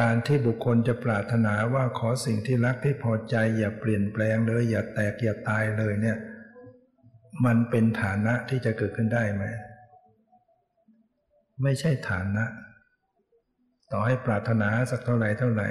[0.00, 6.18] การที่บุคคลจะปรารถนาว่าขอสิ่งที่รักที่พอใจ อย่าเปลี่ยนแปลงเลย อย่าแตกอย่าตายเลยเนี่ย
[7.44, 9.44] มันเป็นฐานะที่จะเกิดขึ้นได้ไหม
[11.62, 12.44] ไม่ใช่ฐานะ
[13.92, 15.68] ต่อให้ปรารถนาสักเท่าไหร่เท่าไหร่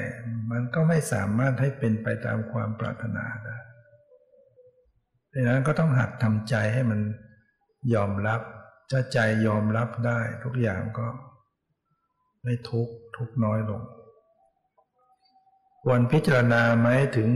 [0.51, 3.58] มันก็ไม่สามารถให้เป็นไปตามความปรารถนาได้
[5.39, 6.99] ดังนั้นก็ต้องหัดทำใจให้มัน
[7.93, 8.41] ยอมรับ
[8.91, 11.07] ถ้าใจยอมรับได้ ทุกอย่างก็
[12.43, 13.81] ไม่ทุกข์ทุกน้อยลง
[15.83, 16.87] ควรพิจารณาไหม
[17.17, 17.29] ถึง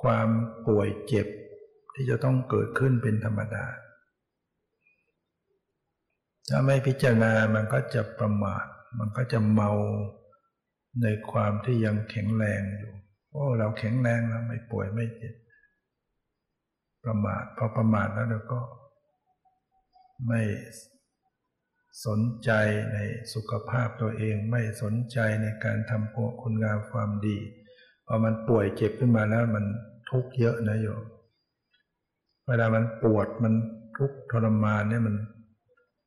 [0.00, 0.28] ความ
[0.66, 1.26] ป่วยเจ็บ
[1.94, 3.64] ที่จะต้องเกิดขึ้นเป็นธรรมดา
[6.48, 8.64] ถ้าไม่พิจารณามันก็จะประมาท
[8.98, 9.70] มันก็จะเมา
[11.02, 12.92] ในความที่ยังแข็งแรงอยู่
[13.30, 15.34] โอ้ เราแข็งแรงแล้วไม่ป่วยไม่เจ็บ
[17.04, 18.60] ประมาทพอประมาทแล้วเราก็
[20.28, 20.42] ไม่
[22.06, 22.50] สนใจ
[22.92, 22.98] ใน
[23.34, 27.38] สุขภาพตัวเองไม่สนใจในการทำคุณงามความดี
[28.06, 29.64] พอมันป่วยเจ็บขึ้นมาแล้วมัน
[30.10, 31.02] ทุกข์เยอะนะโยม
[32.46, 33.54] เวลามันปวดมัน
[33.98, 35.16] ทุกข์ทรมานเนี่ยมัน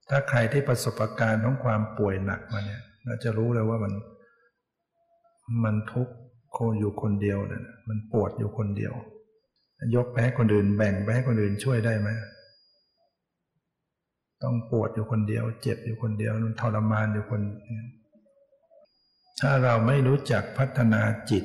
[0.09, 3.93] ถ้าใครที่ประสบการณ์ของความป่วยหนักมาเนี่ยเราจะรู้เลยว่ามัน
[5.63, 6.13] มันทุกข์
[6.51, 8.93] โคอยู่คนเดียวเนี่ยมันปวดอยู่คนเดียว
[9.95, 12.09] ยกไปให้คนอื่น แบ่งไปให้คนอื่นช่วยได้ไหม
[14.43, 17.41] ต้องปวดอยู่คนเดียว เจ็บอยู่คนเดียวทรมานอยู่คน
[19.39, 21.43] ถ้าเราไม่รู้จักพัฒนาจิต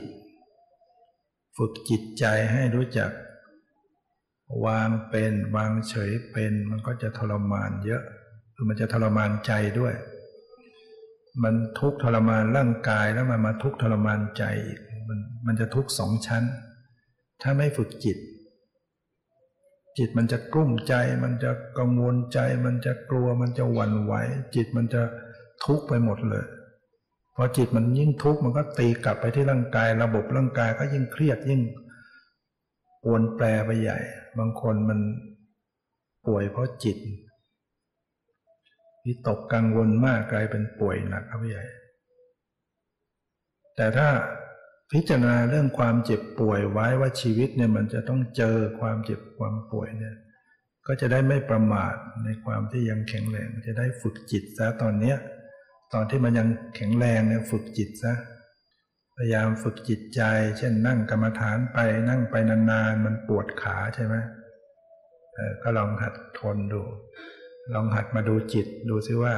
[1.57, 3.11] ฝึกจิตใจให้รู้จัก
[4.67, 8.03] วางเป็นวางเฉยเป็น มันก็จะทรมานเยอะ
[8.55, 9.95] คือมันจะทรมานใจด้วย
[11.43, 16.45] มันทุกทรมานร่างกายแล้วมันมาทุกทรมานใจอีกมันมันจะทุกสองชั้น
[17.43, 18.19] ถ้าไม่ฝึกจิต
[19.99, 24.15] จิตมันจะกลุ้มใจ มันจะกังวลใจ มันจะกลัวมันจะหวั่นไหว
[24.55, 25.03] จิตมันจะ
[25.65, 26.45] ทุกข์ไปหมดเลย
[27.35, 31.63] พอจิตมันยิ่งทุกข์มันก็ตีกลับไปที่ร่างกาย ระบบร่างกายก็ยิ่งเครียดยิ่ง
[33.05, 33.99] ปวนแปรไปใหญ่
[34.39, 34.99] บางคนมัน
[36.27, 36.97] ป่วยเพราะจิต
[39.05, 41.65] วิตกกังวลมากกลายเป็นป่วยหนักครับใหญ่
[43.77, 44.09] แต่ถ้า
[44.93, 50.17] พิจารณาเรื่องความเจ็บป่วยไว้ว่าชีวิตเนี่ยมันจะต้องเจอความเจ็บความป่วยเนี่ย
[50.87, 55.17] ก็จะได้ไม่ประมาทในความที่ยังแข็งแรงจะได้ฝึกจิตซะตอนเนี้ย
[55.93, 58.15] ตอนที่มันยังแข็งแรงเนี่ยฝึกจิตซะ
[59.17, 60.23] พยายามฝึกจิตใจ
[60.59, 61.79] เช่นนั่งกรรมฐานไป
[62.09, 64.15] นั่งไปนานๆ มันปวดขาใช่ไหม
[65.63, 66.83] ก็ลองหัดทนดู
[67.73, 69.35] ลองหัดมาดูจิต ดูซิว่า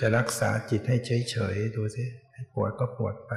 [0.00, 0.96] จะรักษาจิตให้
[1.30, 3.32] เฉยๆ ดูซิให้ปวดก็ปวดไป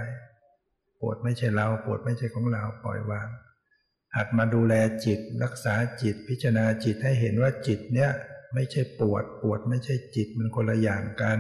[1.00, 3.30] ปวดไม่ใช่เราปวดไม่ใช่ของเราปล่อยวาง
[4.16, 4.74] หัดมาดูแล
[5.06, 8.12] จิตรักษาจิตพิจารณาจิตให้เห็นว่าจิตเนี่ย
[8.54, 11.40] ไม่ใช่ปวดปวดไม่ใช่จิตมันคนละอย่างกัน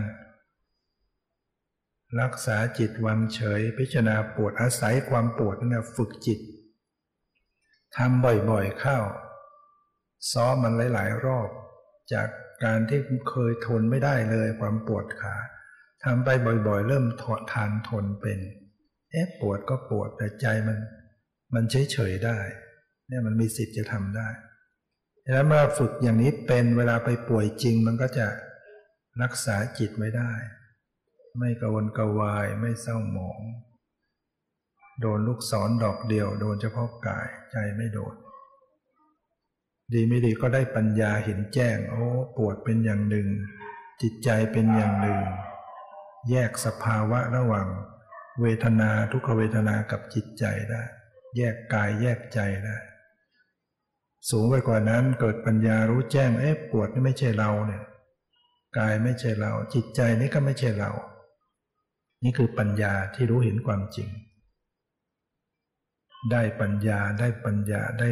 [2.22, 6.39] รักษาจิตวางเฉย พิจารณาปวดอาศัยความปวดนั่นฝึกจิต
[7.95, 8.99] ทำบ่อยๆเข้า
[10.32, 11.49] ซ้อมมันหลายๆ รอบ
[12.14, 12.28] จาก
[12.64, 12.99] การที่
[13.30, 15.36] เคยทนไม่ได้เลยความปวดขา
[16.03, 16.30] ทำไป
[16.68, 18.39] บ่อยๆ เริ่มถอดทานทนเป็น
[19.18, 20.78] อ๊ะปวดก็ปวดแต่ใจมัน
[21.53, 22.39] มันเฉยๆได้
[23.07, 24.30] เนี่ยมันมีสิทธิ์จะทำได้
[25.32, 28.28] แล้วเมื่อฝึกอย่างนี้เป็นเวลาไปป่วยจริง มันก็จะ
[29.22, 30.32] รักษาจิตไว้ได้
[31.38, 33.41] ไม่กวนกวายไม่เศร้าหมอง
[35.01, 38.15] โดนลูกศรดอกเดียว โดนเฉพาะกายใจไม่โดน
[39.93, 42.05] ดีไม่ดีก็ได้ปัญญาเห็นแจ้ง โอ้
[42.38, 43.28] ปวดเป็นอย่างหนึ่ง
[44.01, 45.20] จิตใจเป็นอย่างหนึ่ง
[46.30, 47.68] แยกสภาวะระหว่าง
[48.42, 50.84] เวทนาทุกขเวทนากับจิตใจได้
[51.38, 52.78] แยกกายแยกใจได้
[54.30, 57.84] สูงไปกว่านั้นเกิดปัญญารู้แจ้งเอ๊ะปวดนี่ไม่ใช่เราเนี่ย
[58.78, 60.92] กายไม่ใช่เรา จิตใจนี่ก็ไม่ใช่เรา
[62.24, 64.10] นี่คือปัญญาที่รู้เห็นความจริง
[66.32, 68.10] ได้ปัญญาได้ปัญญาได้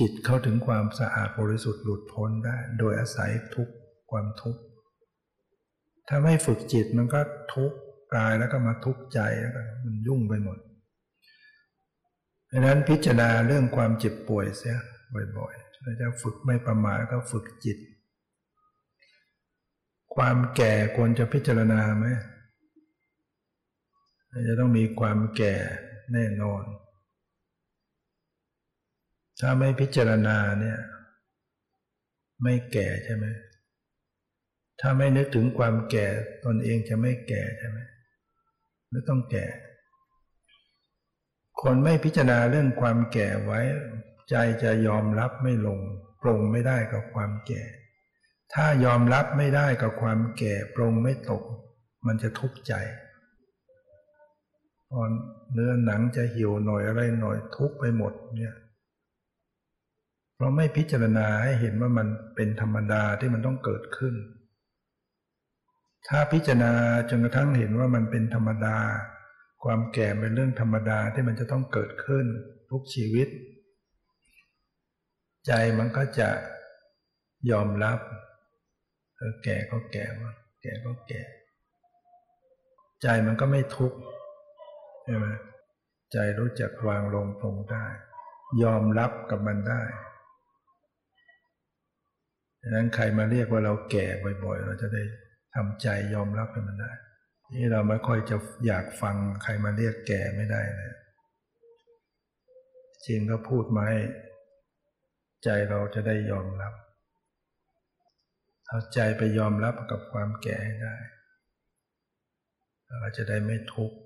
[0.00, 3.68] จิตเข้าถึงความสะอาดบริสุทธิ์หลุดพ้นได้ โดยอาศัยทุก
[4.10, 4.60] ความทุกข์
[6.08, 7.20] ถ้าไม่ฝึกจิตมันก็
[7.54, 7.78] ทุกข์
[8.14, 10.58] กายแล้วก็มาทุกข์ใจแล้วก็มันยุ่งไปหมด
[12.50, 14.78] ดังนั้นพิจารณาเรื่องความเจ็บป่วยเสีย
[15.38, 17.78] บ่อยๆเราจะฝึกไม่ประมาทก็ฝึกจิต
[20.16, 22.06] ความแก่ควรจะพิจารณาไหม
[24.46, 25.54] จะต้องมีความแก่
[26.12, 26.62] แน่นอน
[29.40, 30.78] ถ้าไม่พิจารณาเนี่ย
[32.42, 33.26] ไม่แก่ใช่ไหม
[34.80, 36.06] ถ้าไม่นึกถึงความแก่
[36.44, 37.78] ตนเองจะไม่แก่ใช่ไหม
[38.88, 39.46] หรือต้องแก่
[41.62, 43.60] คนไม่พิจารณาเรื่องความแก่ไว้
[44.30, 45.80] ใจจะยอมรับไม่ลง
[46.22, 47.62] ปรงไม่ได้กับความแก่
[48.54, 51.42] ถ้ายอมรับไม่ได้กับความแก่ ปรงไม่ตก
[52.06, 52.72] มันจะทุกข์ใจ
[54.90, 55.10] ตอน
[55.52, 58.54] เนื้อหนังจะหิวหน่อยอะไรหน่อยทุกไปหมดเนี่ย
[60.34, 64.14] เพราะไม่พิจารณาให้เห็นว่ามันเป็นธรรมดาที่มันต้องเกิดขึ้น
[66.08, 66.72] ถ้าพิจารณา
[67.10, 68.78] จนกระทั่งเห็นว่ามันเป็นธรรมดา
[69.64, 72.26] ความแก่เป็นเรื่องธรรมดาที่มันจะต้องเกิดขึ้น
[72.70, 73.28] ทุกชีวิต
[75.46, 76.28] ใจมันก็จะ
[77.50, 77.98] ยอมรับ
[79.16, 80.32] เออแก่ก็แก่ว่า
[80.62, 81.22] แก่ก็แก่
[83.02, 83.98] ใจมันก็ไม่ทุกข์
[85.04, 85.26] ใช่ไหม
[86.12, 87.86] ใจรู้จักวางลงตรงได้
[88.62, 89.82] ยอมรับกับมันได้
[92.60, 94.06] ดังนั้นใครมาเรียกว่าเราแก่
[94.44, 95.02] บ่อยๆ เราจะได้
[95.56, 96.92] ทำใจยอมรับให้มันได้
[97.54, 98.36] นี่เราไม่ค่อยจะ
[98.66, 100.94] อยากฟังใครมาเรียกแก่ไม่ได้เลย
[103.06, 104.00] จริงก็พูดมาให้
[105.44, 106.74] ใจเราจะได้ยอมรับ
[108.66, 110.94] เอาใจไปยอมรับกับความแก่ได้
[113.00, 113.98] เราจะได้ไม่ทุกข์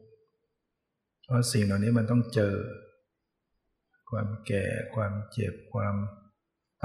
[1.25, 2.55] เพราะสิ่งเหล่านี้มันต้องเจอ
[4.11, 5.97] ความแก่ ความเจ็บ ความ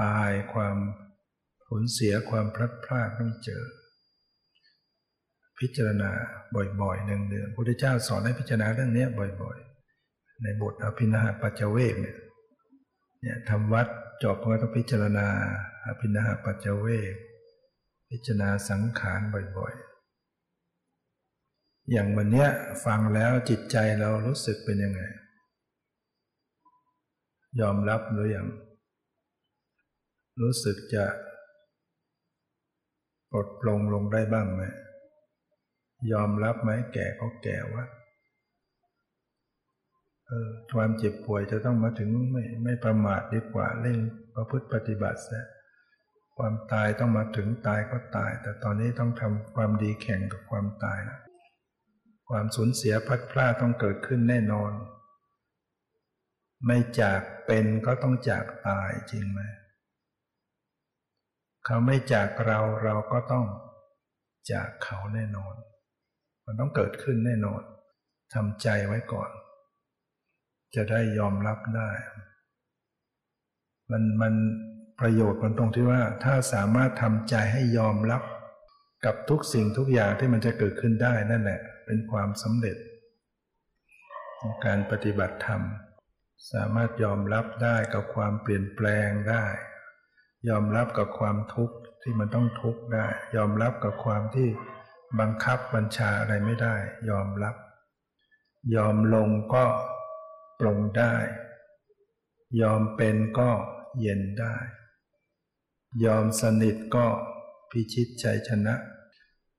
[0.02, 0.76] ตาย ความ
[1.66, 3.62] ผลเสีย ความพลัดพรากต้องเจอ
[5.60, 6.10] พิจารณา
[6.82, 9.04] บ่อยๆหนึ่งเดือนพุทธเจ้าสอนให้พิจารณาเรื่องนี้
[9.42, 12.16] บ่อยๆ ในบทอภินาหปัจเจเวกเนี่ย
[13.20, 13.86] เนี่ยทำวัด
[14.22, 15.26] จบก็ต้องพิจารณา
[15.86, 17.14] อภินาหปัจเจเวก
[18.10, 19.20] พิจารณาสังขาร
[19.58, 19.86] บ่อยๆ
[21.90, 22.48] อย่างวันเนี้ย
[22.84, 25.02] ฟังแล้วจิตใจเรารู้สึกเป็นยังไง
[27.60, 28.46] ยอมรับหรืออยัง
[30.42, 31.04] รู้สึกจะ
[33.30, 34.62] ปลดปลงลงได้บ้างไหม
[36.12, 37.84] ยอมรับไหมแก่ก็แก่ว่า
[40.26, 43.98] เออความเจ็บป่วยจะต้องมาถึงไม่ไม่ประมาทดีกว่าเร่ง
[44.34, 45.42] ประพฤติปฏิบัติซะ
[46.36, 51.18] ความตายต้องมาถึงตายก็ตาย แต่ตอนนี้ต้องทำความดีแข่งกับความตายนะ
[52.28, 54.72] ความสูญเสียพัดพลาดต้องเกิดขึ้นแน่นอน
[56.66, 59.40] ไม่จากเป็นก็ต้องจากตายจริงไหม
[61.64, 63.46] เขาไม่จากเราเราก็ต้อง
[64.52, 65.54] จากเขาแน่นอน
[66.46, 67.62] มันต้องเกิดขึ้นแน่นอน
[68.34, 69.30] ทำใจไว้ก่อน
[70.74, 71.90] จะได้ยอมรับได้
[73.90, 74.34] มันมัน
[75.00, 78.22] ประโยชน์มันตรงที่ว่าถ้าสามารถทำใจให้ยอมรับ
[79.04, 82.76] กับทุกสิ่งทุกอย่างที่มันจะเกิดขึ้นได้นั่นแหละ เป็นความสำเร็จ
[84.38, 85.62] ของการปฏิบัติธรรม
[86.52, 89.44] สามารถยอมรับได้กับความเปลี่ยนแปลงได้
[90.48, 94.48] ยอมรับกับความทุกข์ที่มันต้องทุกข์ได้ ยอมรับกับความที่
[95.20, 96.74] บังคับบัญชาอะไรไม่ได้
[97.10, 97.56] ยอมรับ
[98.74, 99.64] ยอมลงก็
[100.58, 101.14] ปรงได้
[102.60, 103.50] ยอมเป็นก็
[104.00, 104.56] เย็นได้
[106.04, 107.06] ยอมสนิทก็
[107.70, 108.74] พิชิตใจชนะ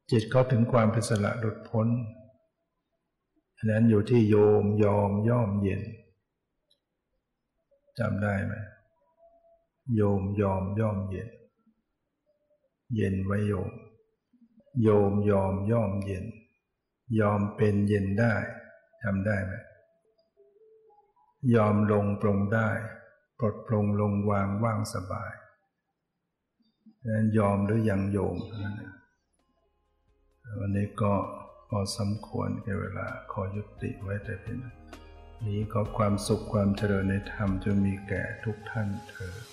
[0.10, 1.88] จิตเขาถึงความเป็นสละหลุดพ้น
[3.56, 5.82] อันนั้นอยู่ที่โยมยอมย่อมเย็น
[8.00, 8.54] จำได้ไหม
[9.96, 11.30] โยมยอมย่อมเย็น
[12.96, 13.72] เย็นไว้โยม
[14.82, 16.26] โยมยอมย่อมเย็น
[17.20, 18.36] ยอมเป็นเย็นได้
[19.04, 19.54] ทำได้ไหม
[21.56, 22.70] ยอมลงปรงได้
[23.40, 25.34] ปลดปรงลงวางว่างสบาย
[27.08, 28.82] นั้นยอมหรือยังโยมนั่น
[30.60, 31.14] วันนี้ก็
[31.70, 34.60] พอสมควรแก่เวลาขอยุติไว้แต่เพียง
[35.46, 39.44] นี้ขอความสุขความเจริญในธรรมจะมีแก่ทุกท่านเถิด